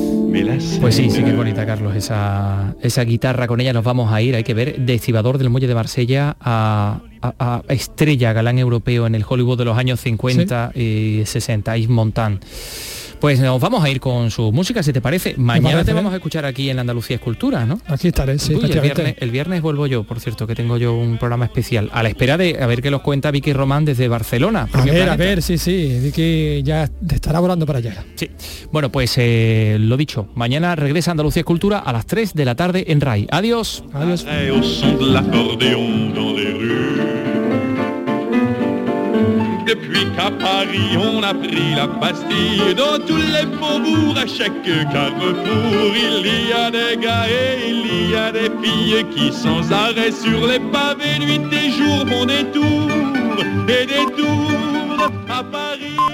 [0.81, 3.47] Pues sí, sí que es bonita, Carlos, esa, esa guitarra.
[3.47, 4.35] Con ella nos vamos a ir.
[4.35, 7.33] Hay que ver de estibador del muelle de Marsella a a-
[7.67, 12.43] a estrella galán europeo en el Hollywood de los años 50 y 60, Yves Montand.
[13.19, 15.35] Pues nos vamos a ir con su música, si te parece.
[15.37, 17.79] Mañana parece te vamos a escuchar aquí en Andalucía Escultura, ¿no?
[17.87, 20.93] Aquí estaré, sí, Uy, el, viernes, el viernes vuelvo yo, por cierto, que tengo yo
[20.93, 21.89] un programa especial.
[21.93, 24.67] A la espera de a ver qué nos cuenta Vicky Román desde Barcelona.
[24.71, 28.05] A ver, a ver, sí, sí, Vicky ya estará volando para allá.
[28.15, 28.29] Sí.
[28.71, 32.85] Bueno, pues eh, lo dicho, mañana regresa Andalucía Escultura a las 3 de la tarde
[32.87, 33.27] en RAI.
[33.31, 33.83] Adiós.
[33.93, 34.25] Adiós.
[36.17, 36.96] Pareil
[39.67, 45.91] Depuis qu'à Paris on a pris la Bastille, dans tous les faubourgs, à chaque carrefour,
[45.93, 50.47] il y a des gars et il y a des filles qui sans arrêt sur
[50.47, 52.45] les pavés, nuit et jour, font des
[53.67, 56.06] et des tours à Paris.